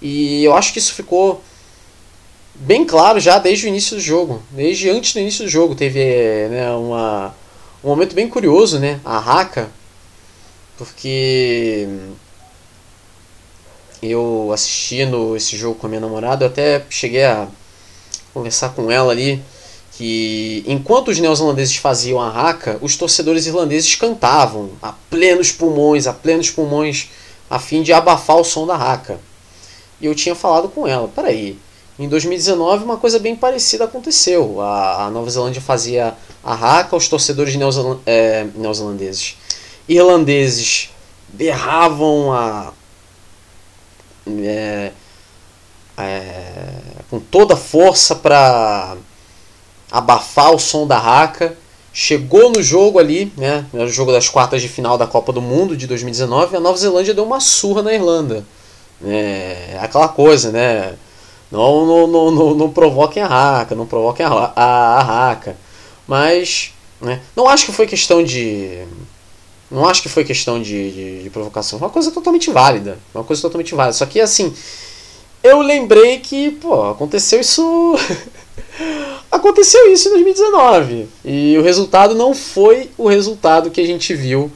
[0.00, 1.42] E eu acho que isso ficou
[2.54, 4.42] bem claro já desde o início do jogo.
[4.50, 5.74] Desde antes do início do jogo.
[5.74, 7.34] Teve né, uma,
[7.82, 9.00] um momento bem curioso, né?
[9.02, 9.70] A Haka.
[10.76, 11.88] Porque
[14.02, 17.48] eu assistindo esse jogo com a minha namorada, eu até cheguei a
[18.34, 19.42] conversar com ela ali
[19.96, 26.12] que enquanto os neozelandeses faziam a raca, os torcedores irlandeses cantavam a plenos pulmões, a
[26.12, 27.10] plenos pulmões,
[27.48, 29.20] a fim de abafar o som da raca.
[30.00, 31.58] E eu tinha falado com ela, peraí,
[31.96, 34.60] em 2019 uma coisa bem parecida aconteceu.
[34.60, 39.36] A, a Nova Zelândia fazia a raca, os torcedores neozeland, é, neozelandeses,
[39.88, 40.90] irlandeses
[41.28, 42.72] berravam a
[44.26, 44.90] é,
[45.98, 46.50] é,
[47.08, 48.96] com toda força para
[49.94, 51.56] abafar o som da raca.
[51.92, 55.76] Chegou no jogo ali, né, no jogo das quartas de final da Copa do Mundo
[55.76, 58.44] de 2019, a Nova Zelândia deu uma surra na Irlanda.
[59.04, 60.94] É, aquela coisa, né?
[61.52, 65.56] Não, não, não, não, não provoquem a raca, não provoquem a, a, a raca.
[66.04, 68.84] Mas, né, não acho que foi questão de.
[69.70, 71.78] Não acho que foi questão de, de, de provocação.
[71.78, 72.98] Uma coisa totalmente válida.
[73.14, 73.92] Uma coisa totalmente válida.
[73.92, 74.52] Só que, assim,
[75.44, 77.62] eu lembrei que, pô, aconteceu isso.
[79.44, 81.08] aconteceu isso em 2019.
[81.24, 84.50] E o resultado não foi o resultado que a gente viu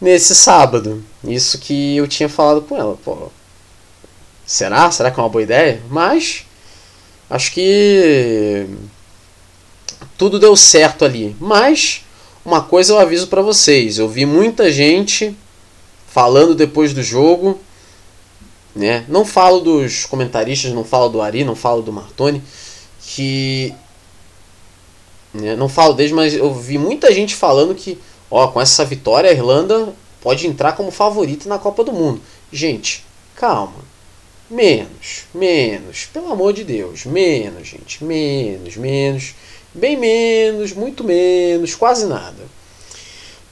[0.00, 1.04] nesse sábado.
[1.24, 2.98] Isso que eu tinha falado com ela.
[3.04, 3.30] Pô,
[4.44, 4.90] será?
[4.90, 5.80] Será que é uma boa ideia?
[5.88, 6.44] Mas
[7.30, 8.66] acho que
[10.18, 11.36] tudo deu certo ali.
[11.38, 12.04] Mas
[12.44, 15.36] uma coisa eu aviso para vocês, eu vi muita gente
[16.08, 17.60] falando depois do jogo
[18.76, 19.06] né?
[19.08, 22.42] Não falo dos comentaristas, não falo do Ari, não falo do Martoni,
[23.06, 23.72] que.
[25.32, 27.98] Né, não falo deles, mas eu vi muita gente falando que,
[28.30, 32.20] ó, com essa vitória a Irlanda pode entrar como favorita na Copa do Mundo.
[32.52, 33.04] Gente,
[33.34, 33.96] calma.
[34.48, 39.34] Menos, menos, pelo amor de Deus, menos, gente, menos, menos,
[39.74, 42.44] bem menos, muito menos, quase nada.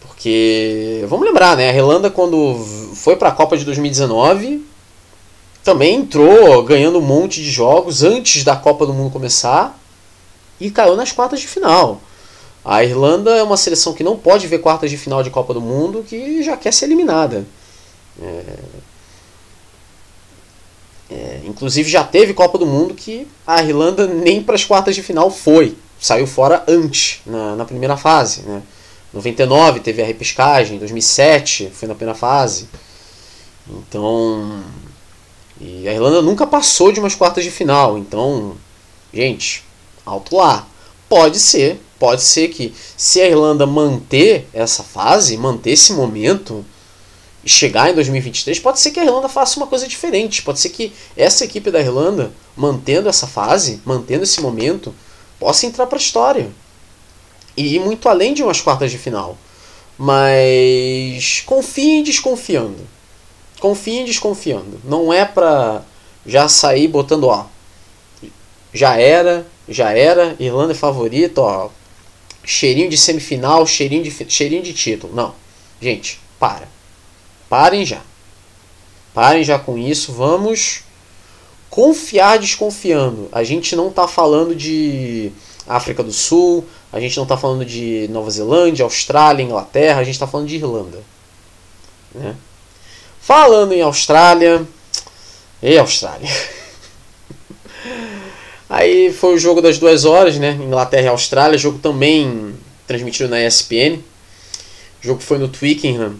[0.01, 1.71] Porque, vamos lembrar, né?
[1.71, 4.65] A Irlanda, quando foi para a Copa de 2019,
[5.65, 9.81] também entrou ganhando um monte de jogos antes da Copa do Mundo começar
[10.61, 12.03] e caiu nas quartas de final.
[12.62, 15.62] A Irlanda é uma seleção que não pode ver quartas de final de Copa do
[15.62, 17.47] Mundo que já quer ser eliminada.
[18.21, 18.43] É...
[21.11, 25.03] É, inclusive já teve Copa do Mundo que a Irlanda nem para as quartas de
[25.03, 25.77] final foi.
[26.01, 28.43] Saiu fora antes, na, na primeira fase.
[28.43, 28.62] Né?
[29.12, 32.69] 99 teve a repescagem, 2007 foi na primeira fase.
[33.69, 34.62] Então
[35.67, 37.97] e a Irlanda nunca passou de umas quartas de final.
[37.97, 38.55] Então,
[39.12, 39.65] gente,
[40.05, 40.69] alto lá.
[41.09, 46.62] Pode ser, pode ser que se a Irlanda manter essa fase, manter esse momento
[47.43, 50.43] e chegar em 2023, pode ser que a Irlanda faça uma coisa diferente.
[50.43, 54.95] Pode ser que essa equipe da Irlanda, mantendo essa fase, mantendo esse momento,
[55.41, 56.51] possa entrar para a história.
[57.57, 59.39] E ir muito além de umas quartas de final.
[59.97, 62.94] Mas confiem desconfiando
[63.65, 64.79] confiem desconfiando.
[64.85, 65.81] Não é pra
[66.27, 67.47] já sair botando, ó.
[68.75, 71.71] Já era, já era, Irlanda é favorito, ó.
[72.45, 75.15] Cheirinho de semifinal, cheirinho de, cheirinho de título.
[75.15, 75.35] Não.
[75.81, 76.69] Gente, para.
[77.49, 78.03] Parem já.
[79.15, 80.12] Parem já com isso.
[80.12, 80.83] Vamos
[81.71, 83.31] confiar desconfiando.
[83.33, 85.33] A gente não está falando de
[85.67, 90.17] África do Sul, a gente não está falando de Nova Zelândia, Austrália, Inglaterra, a gente
[90.17, 91.03] está falando de Irlanda.
[92.15, 92.37] Né?
[93.27, 94.66] Falando em Austrália.
[95.62, 96.29] E Austrália.
[98.68, 100.59] Aí foi o jogo das duas horas, né?
[100.61, 101.57] Inglaterra e Austrália.
[101.57, 102.55] Jogo também
[102.87, 103.99] transmitido na ESPN.
[105.01, 106.16] Jogo foi no Twickenham.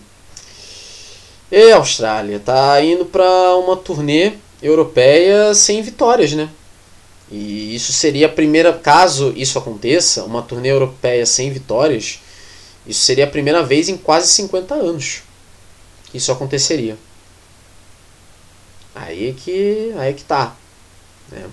[1.52, 4.32] E Austrália tá indo para uma turnê
[4.62, 6.48] europeia sem vitórias, né?
[7.30, 12.20] E isso seria a primeira, caso isso aconteça, uma turnê europeia sem vitórias,
[12.86, 15.24] isso seria a primeira vez em quase 50 anos
[16.14, 16.96] isso aconteceria.
[18.94, 20.54] Aí que, aí que tá.
[21.30, 21.48] Né?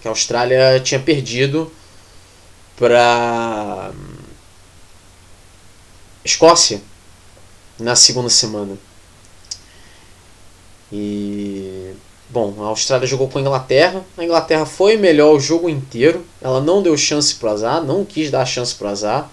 [0.00, 1.72] Que a Austrália tinha perdido
[2.76, 3.92] para
[6.24, 6.82] Escócia
[7.78, 8.76] na segunda semana.
[10.92, 11.94] E
[12.28, 14.04] bom, a Austrália jogou com a Inglaterra.
[14.16, 16.24] A Inglaterra foi melhor o jogo inteiro.
[16.40, 19.30] Ela não deu chance pro azar, não quis dar chance pro azar.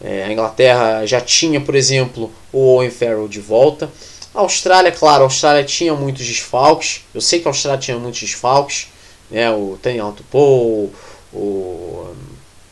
[0.00, 3.90] É, a Inglaterra já tinha, por exemplo, o Owen Farrell de volta.
[4.34, 7.02] A Austrália, claro, a Austrália tinha muitos desfalques.
[7.14, 8.88] Eu sei que a Austrália tinha muitos desfalques.
[9.30, 10.92] né, o Daniel Tupou,
[11.32, 12.14] o,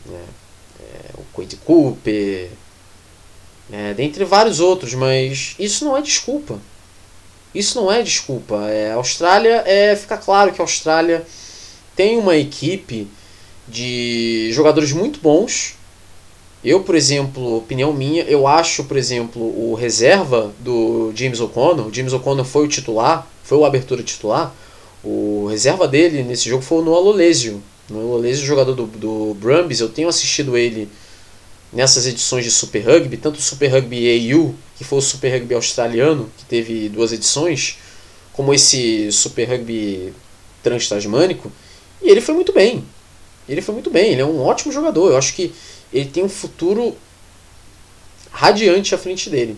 [0.05, 0.23] né,
[0.79, 2.49] é, o Cooper,
[3.69, 6.59] né, dentre vários outros, mas isso não é desculpa.
[7.53, 8.69] Isso não é desculpa.
[8.69, 11.25] É, a Austrália, é, fica claro que a Austrália
[11.95, 13.07] tem uma equipe
[13.67, 15.74] de jogadores muito bons.
[16.65, 21.93] Eu, por exemplo, opinião minha, eu acho, por exemplo, o reserva do James O'Connor, o
[21.93, 24.51] James O'Connor foi o titular, foi o abertura titular,
[25.03, 27.61] o reserva dele nesse jogo foi o Noah Lolesio.
[27.87, 30.89] Noah Lolesio, jogador do, do Brumbies, eu tenho assistido ele
[31.71, 35.53] nessas edições de Super Rugby, tanto o Super Rugby AU, que foi o Super Rugby
[35.53, 37.77] australiano, que teve duas edições,
[38.33, 40.11] como esse Super Rugby
[40.63, 41.51] transtasmânico,
[42.01, 42.83] e ele foi muito bem.
[43.47, 45.11] Ele foi muito bem, ele é um ótimo jogador.
[45.11, 45.53] Eu acho que
[45.95, 46.95] ele tem um futuro
[48.29, 49.57] radiante à frente dele.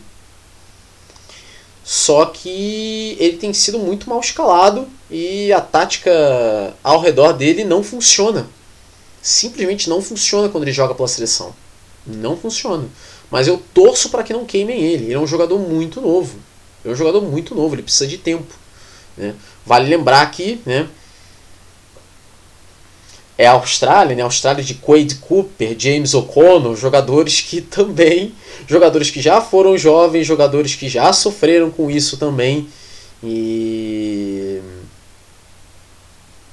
[1.83, 6.11] Só que ele tem sido muito mal escalado e a tática
[6.83, 8.47] ao redor dele não funciona.
[9.21, 11.55] Simplesmente não funciona quando ele joga pela seleção.
[12.05, 12.87] Não funciona.
[13.31, 15.05] Mas eu torço para que não queimem ele.
[15.05, 16.37] Ele é um jogador muito novo.
[16.85, 18.53] é um jogador muito novo, ele precisa de tempo.
[19.17, 19.33] Né?
[19.65, 20.87] Vale lembrar que né,
[23.37, 24.21] é a Austrália, né?
[24.21, 28.33] A Austrália de Quade Cooper, James O'Connor, jogadores que também,
[28.67, 32.67] jogadores que já foram jovens, jogadores que já sofreram com isso também.
[33.23, 34.59] E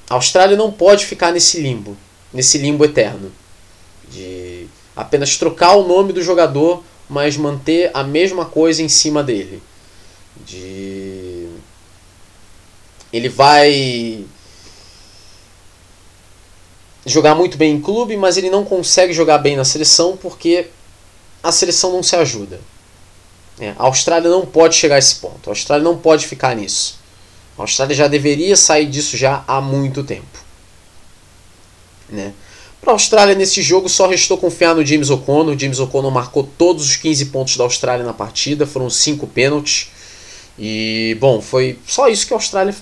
[0.09, 1.97] a Austrália não pode ficar nesse limbo,
[2.31, 3.31] nesse limbo eterno
[4.09, 9.61] de apenas trocar o nome do jogador, mas manter a mesma coisa em cima dele.
[10.45, 11.47] De
[13.11, 14.25] ele vai
[17.05, 20.67] jogar muito bem em clube, mas ele não consegue jogar bem na seleção porque
[21.43, 22.59] a seleção não se ajuda.
[23.59, 25.47] É, a Austrália não pode chegar a esse ponto.
[25.49, 26.99] A Austrália não pode ficar nisso.
[27.57, 30.45] A Austrália já deveria sair disso já há muito tempo.
[32.09, 32.33] Né?
[32.81, 35.57] Para a Austrália, nesse jogo, só restou confiar no James O'Connor.
[35.57, 39.89] James O'Connor marcou todos os 15 pontos da Austrália na partida, foram 5 pênaltis.
[40.59, 42.75] E, bom, foi só isso que a Austrália.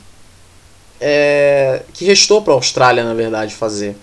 [1.00, 3.96] É, que restou para a Austrália, na verdade, fazer.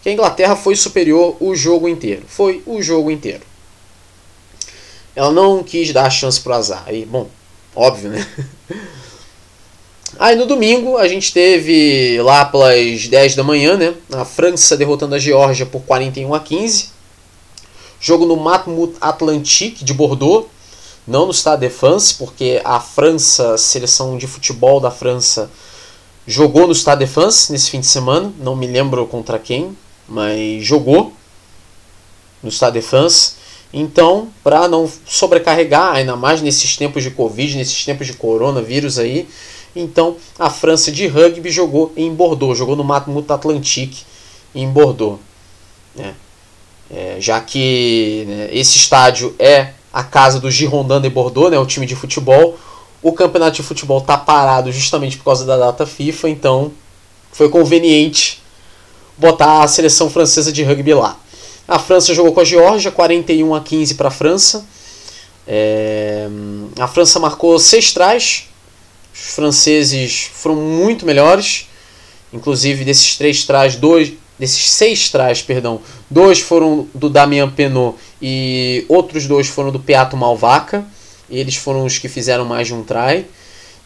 [0.00, 2.22] Porque a Inglaterra foi superior o jogo inteiro.
[2.26, 3.42] Foi o jogo inteiro.
[5.14, 6.84] Ela não quis dar a chance para o azar.
[6.86, 7.28] Aí, bom,
[7.76, 8.26] óbvio, né?
[10.18, 13.94] Aí no domingo a gente teve lá pelas 10 da manhã, né?
[14.10, 16.88] A França derrotando a Geórgia por 41 a 15.
[18.00, 20.46] Jogo no Matmut Atlantique de Bordeaux,
[21.06, 25.50] não no Stade de France, porque a França, a seleção de futebol da França,
[26.26, 29.76] jogou no Stade de France nesse fim de semana, não me lembro contra quem,
[30.10, 31.12] mas jogou
[32.42, 33.34] no Stade de France.
[33.72, 39.28] Então, para não sobrecarregar, ainda mais nesses tempos de Covid, nesses tempos de coronavírus aí,
[39.76, 44.04] então a França de rugby jogou em Bordeaux, jogou no Matmut Atlantique
[44.52, 45.20] em Bordeaux.
[45.94, 46.14] Né?
[46.90, 51.66] É, já que né, esse estádio é a casa do Girondin de Bordeaux, né, o
[51.66, 52.58] time de futebol,
[53.00, 56.72] o campeonato de futebol está parado justamente por causa da data FIFA, então
[57.32, 58.39] foi conveniente
[59.20, 61.16] botar a seleção francesa de rugby lá.
[61.68, 64.66] A França jogou com a Geórgia, 41 a 15 para a França.
[65.46, 66.26] É,
[66.78, 68.48] a França marcou seis trás,
[69.14, 71.68] os franceses foram muito melhores.
[72.32, 74.12] Inclusive, desses três trás, dois.
[74.38, 80.16] Desses seis trás, perdão, dois foram do Damien Penaud e outros dois foram do Peato
[80.16, 80.84] Malvaca.
[81.28, 83.26] Eles foram os que fizeram mais de um try.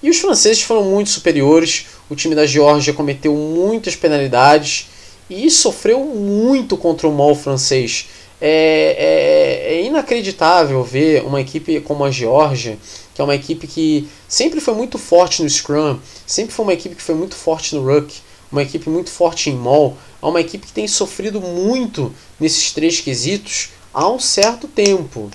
[0.01, 1.87] E os franceses foram muito superiores.
[2.09, 4.89] O time da Geórgia cometeu muitas penalidades
[5.35, 8.09] e sofreu muito contra o mal francês.
[8.41, 12.77] É, é, é, inacreditável ver uma equipe como a Geórgia
[13.15, 16.97] que é uma equipe que sempre foi muito forte no Scrum, sempre foi uma equipe
[16.97, 18.13] que foi muito forte no Ruck,
[18.51, 23.01] uma equipe muito forte em Mall, é uma equipe que tem sofrido muito nesses três
[23.01, 25.31] quesitos há um certo tempo.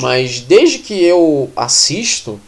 [0.00, 2.40] Mas desde que eu assisto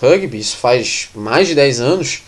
[0.00, 2.22] rugby, isso faz mais de 10 anos,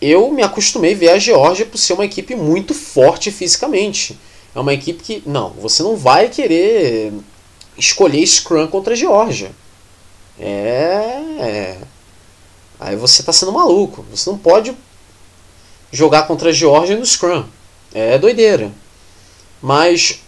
[0.00, 4.18] eu me acostumei a ver a Geórgia por ser uma equipe muito forte fisicamente.
[4.54, 7.12] É uma equipe que, não, você não vai querer
[7.76, 9.52] escolher Scrum contra a Geórgia.
[10.38, 11.78] É, é.
[12.80, 14.04] Aí você está sendo maluco.
[14.10, 14.74] Você não pode
[15.90, 17.44] jogar contra a Geórgia no Scrum.
[17.92, 18.70] É doideira.
[19.60, 20.20] Mas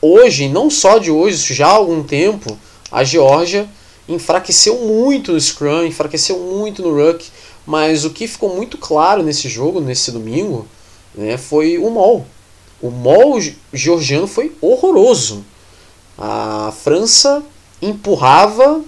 [0.00, 2.56] hoje, não só de hoje, já há algum tempo,
[2.90, 3.68] a Geórgia
[4.08, 7.26] enfraqueceu muito no Scrum, enfraqueceu muito no Ruck.
[7.66, 10.66] Mas o que ficou muito claro nesse jogo, nesse domingo,
[11.14, 12.24] né, foi o Mol.
[12.80, 13.40] O Mol
[13.72, 15.44] georgiano foi horroroso.
[16.16, 17.42] A França
[17.82, 18.82] empurrava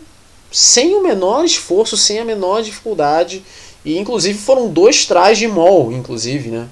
[0.51, 3.45] sem o menor esforço, sem a menor dificuldade,
[3.85, 6.69] E inclusive foram dois trás de Mol, inclusive, né?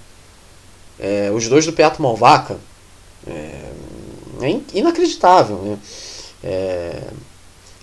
[0.98, 2.58] É, os dois do Peato Malvaca.
[3.26, 3.70] É,
[4.42, 5.78] é inacreditável, né?
[6.42, 7.02] É,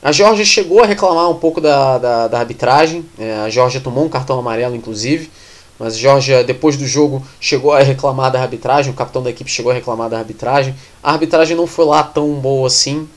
[0.04, 3.06] a Georgia chegou a reclamar um pouco da, da, da arbitragem.
[3.18, 5.32] É, a Georgia tomou um cartão amarelo, inclusive.
[5.80, 8.92] Mas a Georgia, depois do jogo, chegou a reclamar da arbitragem.
[8.92, 10.76] O capitão da equipe chegou a reclamar da arbitragem.
[11.02, 13.08] A arbitragem não foi lá tão boa assim.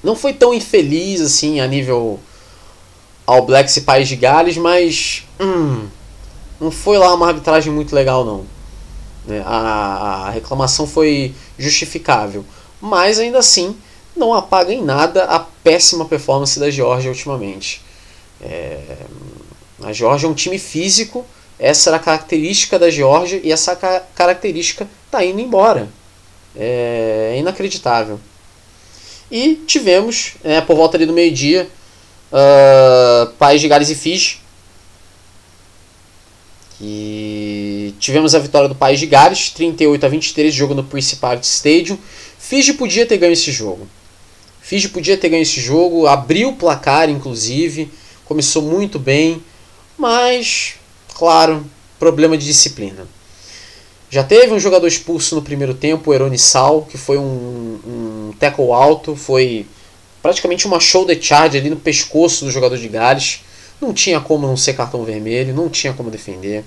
[0.00, 2.20] Não foi tão infeliz assim a nível
[3.26, 5.88] All Blacks e País de Gales, mas hum,
[6.60, 8.44] não foi lá uma arbitragem muito legal não.
[9.26, 9.42] Né?
[9.44, 12.44] A, a reclamação foi justificável,
[12.80, 13.76] mas ainda assim
[14.16, 17.82] não apaga em nada a péssima performance da Georgia ultimamente.
[18.40, 18.96] É,
[19.82, 21.24] a Georgia é um time físico,
[21.58, 25.88] essa era a característica da Georgia e essa ca característica está indo embora.
[26.56, 28.18] É, é, inacreditável.
[29.30, 31.68] E tivemos, é, por volta ali do meio-dia,
[32.32, 34.40] uh, País de Gales e Fiji.
[36.80, 41.98] E tivemos a vitória do País de Gales, 38 a 23, jogo no Principality Stadium.
[42.38, 43.86] Fiji podia ter ganho esse jogo.
[44.70, 47.90] Fiji podia ter ganho esse jogo, abriu o placar, inclusive,
[48.24, 49.42] começou muito bem,
[49.98, 50.74] mas,
[51.12, 51.66] claro,
[51.98, 53.04] problema de disciplina.
[54.08, 58.32] Já teve um jogador expulso no primeiro tempo, o Eroni Sal, que foi um, um
[58.38, 59.66] tackle alto, foi
[60.22, 63.40] praticamente uma shoulder charge ali no pescoço do jogador de Gales.
[63.80, 66.64] Não tinha como não ser cartão vermelho, não tinha como defender.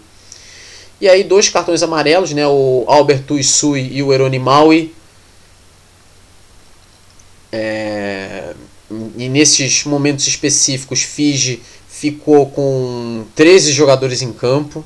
[0.99, 4.93] E aí dois cartões amarelos, né, o Albert Tuisui e o Eroni Maui,
[7.55, 8.55] é,
[9.15, 14.83] e nesses momentos específicos, Fiji ficou com 13 jogadores em campo.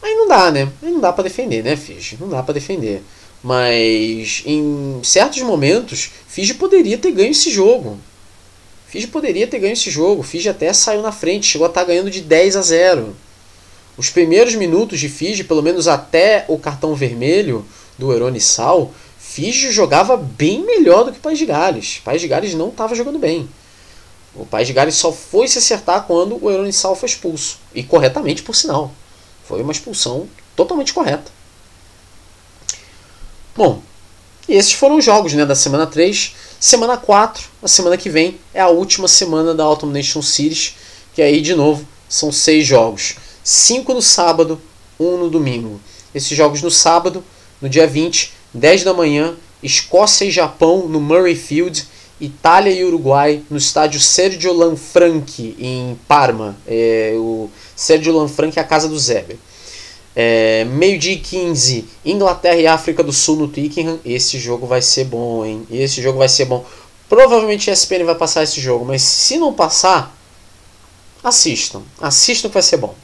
[0.00, 0.68] Aí não dá, né?
[0.80, 2.16] Aí não dá para defender, né, Fiji?
[2.20, 3.02] Não dá para defender.
[3.42, 7.98] Mas em certos momentos, Fiji poderia ter ganho esse jogo.
[8.86, 10.22] Fiji poderia ter ganho esse jogo.
[10.22, 13.16] Fiji até saiu na frente, chegou a estar tá ganhando de 10 a 0.
[13.96, 17.66] Os primeiros minutos de Fiji, pelo menos até o cartão vermelho
[17.98, 18.92] do Eroni Sal,
[19.38, 21.98] Fiji jogava bem melhor do que o País de Gales.
[21.98, 23.48] O País de Gales não estava jogando bem.
[24.34, 27.60] O País de Gales só foi se acertar quando o Eronissal foi expulso.
[27.72, 28.90] E corretamente, por sinal.
[29.44, 31.30] Foi uma expulsão totalmente correta.
[33.54, 33.80] Bom,
[34.48, 36.34] e esses foram os jogos né, da semana 3.
[36.58, 40.74] Semana 4, a semana que vem, é a última semana da Autumn Nation Series.
[41.14, 43.14] Que aí, de novo, são seis jogos.
[43.44, 44.60] Cinco no sábado,
[44.98, 45.80] um no domingo.
[46.12, 47.22] Esses jogos no sábado,
[47.60, 51.86] no dia 20, 10 da manhã, Escócia e Japão no Murray Field,
[52.20, 56.56] Itália e Uruguai no estádio Sergio Lanfranchi em Parma.
[56.66, 59.36] É, o Sergio Lanfranchi é a casa do Zeber.
[60.16, 64.00] É, Meio-dia 15, Inglaterra e África do Sul no Twickenham.
[64.04, 65.66] Esse jogo vai ser bom, hein?
[65.70, 66.64] Esse jogo vai ser bom.
[67.08, 70.14] Provavelmente a ESPN vai passar esse jogo, mas se não passar,
[71.22, 71.82] assistam.
[72.00, 72.94] Assistam que vai ser bom.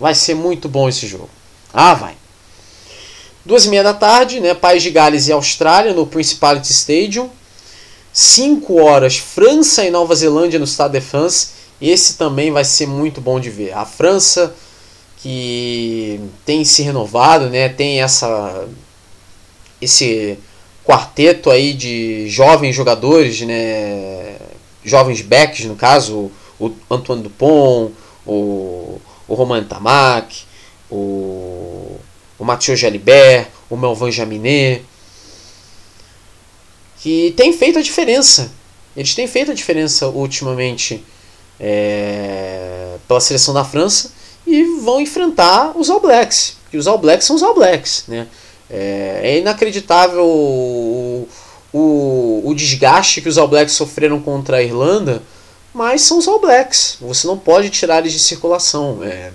[0.00, 1.28] Vai ser muito bom esse jogo.
[1.72, 2.16] Ah, vai.
[3.44, 7.28] Duas e meia da tarde, né, País de Gales e Austrália no Principality Stadium.
[8.12, 11.48] 5 horas, França e Nova Zelândia no Stade de France.
[11.80, 13.72] Esse também vai ser muito bom de ver.
[13.72, 14.54] A França
[15.16, 18.66] que tem se renovado, né, tem essa
[19.80, 20.38] esse
[20.84, 24.36] quarteto aí de jovens jogadores, né,
[24.84, 27.92] jovens backs no caso, o Antoine Dupont,
[28.26, 30.42] o, o Roman Tamac,
[30.90, 31.71] o
[32.42, 34.84] o Mathieu Jalibert, o Melvan Jaminet,
[36.98, 38.50] que tem feito a diferença.
[38.96, 41.04] Eles têm feito a diferença ultimamente
[41.60, 44.10] é, pela seleção da França
[44.44, 46.56] e vão enfrentar os All Blacks.
[46.72, 48.06] E os All Blacks são os All Blacks.
[48.08, 48.26] Né?
[48.68, 51.28] É, é inacreditável o,
[51.72, 55.22] o, o desgaste que os All Blacks sofreram contra a Irlanda,
[55.72, 56.96] mas são os All Blacks.
[57.02, 58.98] Você não pode tirar eles de circulação.
[59.04, 59.30] É,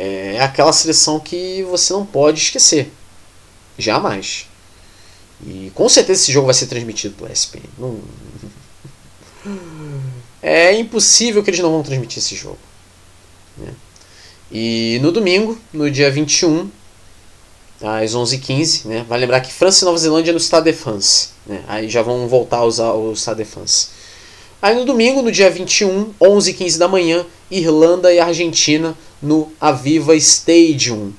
[0.00, 2.90] é, aquela seleção que você não pode esquecer.
[3.76, 4.46] Jamais.
[5.46, 7.60] E com certeza esse jogo vai ser transmitido pela ESPN.
[7.78, 8.00] Não...
[10.42, 12.56] É impossível que eles não vão transmitir esse jogo.
[13.58, 13.74] Né?
[14.50, 16.70] E no domingo, no dia 21,
[17.82, 19.04] às 11h15, né?
[19.06, 21.28] vai lembrar que França e Nova Zelândia no Stade de France.
[21.46, 21.62] Né?
[21.68, 23.88] Aí já vão voltar a usar o Stade de France.
[24.62, 31.12] Aí no domingo, no dia 21, 11h15 da manhã, Irlanda e Argentina no Aviva Stadium.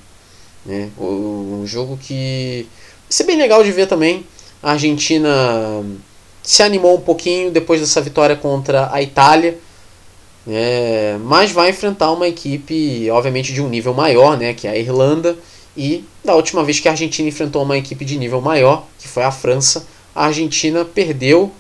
[0.64, 0.90] Né?
[1.00, 4.26] Um jogo que vai ser bem legal de ver também.
[4.62, 5.84] A Argentina
[6.44, 9.58] se animou um pouquinho depois dessa vitória contra a Itália.
[10.46, 11.20] Né?
[11.24, 14.54] mas vai enfrentar uma equipe, obviamente, de um nível maior, né?
[14.54, 15.36] que é a Irlanda.
[15.76, 19.24] E da última vez que a Argentina enfrentou uma equipe de nível maior, que foi
[19.24, 21.52] a França, a Argentina perdeu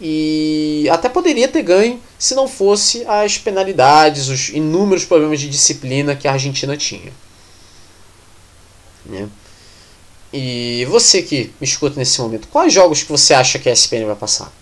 [0.00, 6.16] e até poderia ter ganho se não fosse as penalidades, os inúmeros problemas de disciplina
[6.16, 7.12] que a Argentina tinha.
[9.06, 9.28] Né?
[10.32, 14.06] E você que me escuta nesse momento, quais jogos que você acha que a ESPN
[14.06, 14.52] vai passar?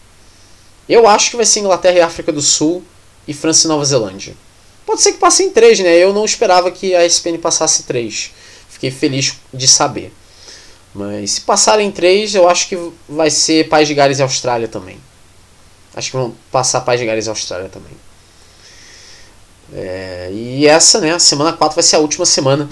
[0.89, 2.85] Eu acho que vai ser Inglaterra e África do Sul
[3.27, 4.35] e França e Nova Zelândia.
[4.85, 5.97] Pode ser que passe em três, né?
[5.97, 8.33] Eu não esperava que a ESPN passasse três.
[8.69, 10.13] Fiquei feliz de saber.
[10.93, 12.77] Mas se passarem três, eu acho que
[13.09, 14.99] vai ser País de Gales e Austrália também.
[15.94, 17.93] Acho que vão passar País de Gales Austrália também.
[19.74, 22.69] É, e essa, né, semana 4 vai ser a última semana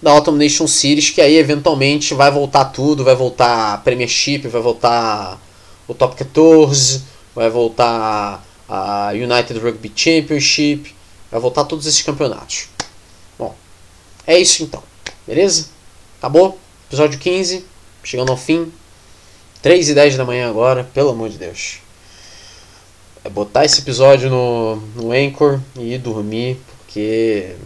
[0.00, 4.60] da Autumn Nation Series, que aí eventualmente vai voltar tudo, vai voltar a Premiership, vai
[4.60, 5.40] voltar
[5.88, 7.02] o Top 14,
[7.34, 10.94] vai voltar a United Rugby Championship,
[11.30, 12.68] vai voltar todos esses campeonatos.
[13.38, 13.54] Bom,
[14.26, 14.82] é isso então,
[15.26, 15.68] beleza?
[16.18, 16.58] Acabou?
[16.88, 17.64] Episódio 15,
[18.04, 18.72] chegando ao fim.
[19.62, 21.78] 3 e 10 da manhã agora, pelo amor de Deus.
[23.26, 27.56] É botar esse episódio no, no Anchor e ir dormir, porque.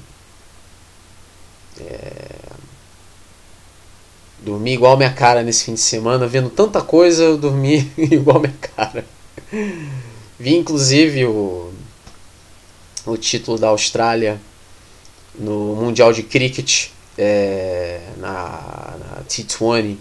[1.79, 2.23] É,
[4.39, 8.55] dormi igual minha cara nesse fim de semana, vendo tanta coisa, eu dormi igual minha
[8.59, 9.05] cara.
[10.39, 11.71] Vi inclusive o,
[13.05, 14.41] o título da Austrália
[15.39, 16.89] no Mundial de Cricket
[17.19, 19.99] é, na, na T20,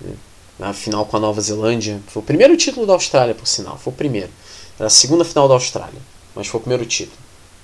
[0.00, 0.14] né,
[0.58, 2.00] na final com a Nova Zelândia.
[2.06, 4.30] Foi o primeiro título da Austrália, por sinal, foi o primeiro.
[4.78, 6.00] Era a segunda final da Austrália,
[6.34, 7.18] mas foi o primeiro título.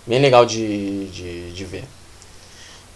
[0.07, 1.85] Bem legal de, de, de ver.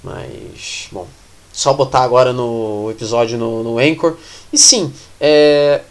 [0.03, 1.07] Mas, bom,
[1.53, 4.17] só botar agora no episódio no, no Anchor.
[4.53, 5.83] E sim, é,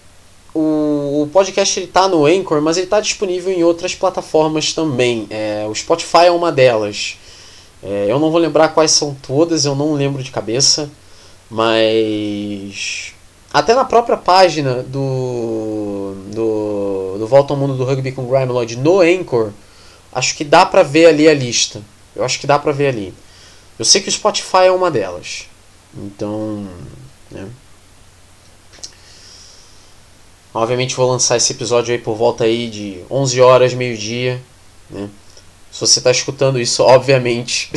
[0.54, 5.28] o, o podcast ele tá no Anchor, mas ele está disponível em outras plataformas também.
[5.30, 7.18] É, o Spotify é uma delas.
[7.84, 10.90] É, eu não vou lembrar quais são todas, eu não lembro de cabeça,
[11.50, 13.14] mas
[13.54, 18.78] até na própria página do do, do Volta ao Mundo do Rugby com Grime Lloyd
[18.78, 19.52] no Anchor,
[20.12, 21.82] acho que dá pra ver ali a lista.
[22.16, 23.14] Eu acho que dá pra ver ali.
[23.78, 25.48] Eu sei que o Spotify é uma delas.
[25.94, 26.68] Então,
[27.30, 27.48] né?
[30.54, 34.42] Obviamente vou lançar esse episódio aí por volta aí de 11 horas, meio-dia,
[34.90, 35.10] né?
[35.70, 37.70] Se você está escutando isso, obviamente,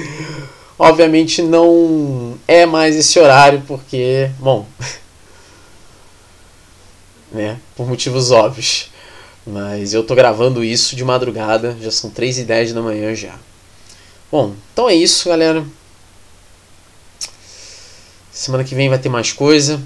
[0.78, 4.66] obviamente não é mais esse horário porque, bom,
[7.32, 8.90] né, por motivos óbvios.
[9.46, 13.34] Mas eu tô gravando isso de madrugada, já são 3 e 10 da manhã já.
[14.30, 15.64] Bom, então é isso, galera.
[18.30, 19.80] Semana que vem vai ter mais coisa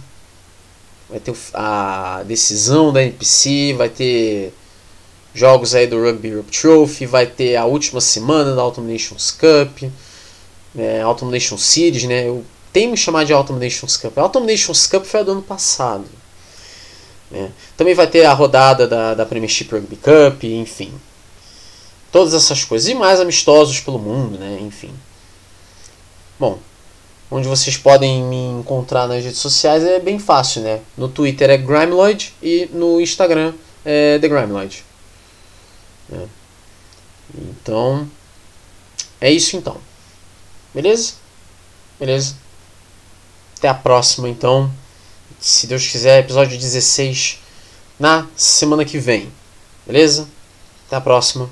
[1.09, 4.53] vai ter a decisão da NPC, vai ter
[5.35, 9.91] jogos aí do Rugby Europe Trophy, vai ter a última semana da Autumn Nations Cup,
[10.77, 12.27] é, Autumn Nations Series, né?
[12.27, 14.19] Eu tenho me chamar de Autumn Nations Cup.
[14.19, 16.05] A Autumn Nations Cup foi a do ano passado.
[17.31, 17.51] Né?
[17.77, 20.93] Também vai ter a rodada da, da Premiership Rugby Cup, enfim.
[22.13, 22.89] Todas essas coisas.
[22.89, 24.59] E mais amistosos pelo mundo, né?
[24.61, 24.93] Enfim.
[26.39, 26.59] Bom,
[27.31, 30.81] onde vocês podem me encontrar nas redes sociais é bem fácil, né?
[30.97, 33.53] No Twitter é Grimeloid e no Instagram
[33.85, 34.85] é The Grimeloid.
[36.13, 36.27] É.
[37.35, 38.09] Então,
[39.21, 39.79] é isso então.
[40.73, 41.15] Beleza?
[41.99, 42.37] Beleza?
[43.57, 44.71] Até a próxima então.
[45.41, 47.41] Se Deus quiser, episódio 16
[47.99, 49.31] na semana que vem.
[49.87, 50.29] Beleza?
[50.87, 51.51] Até a próxima.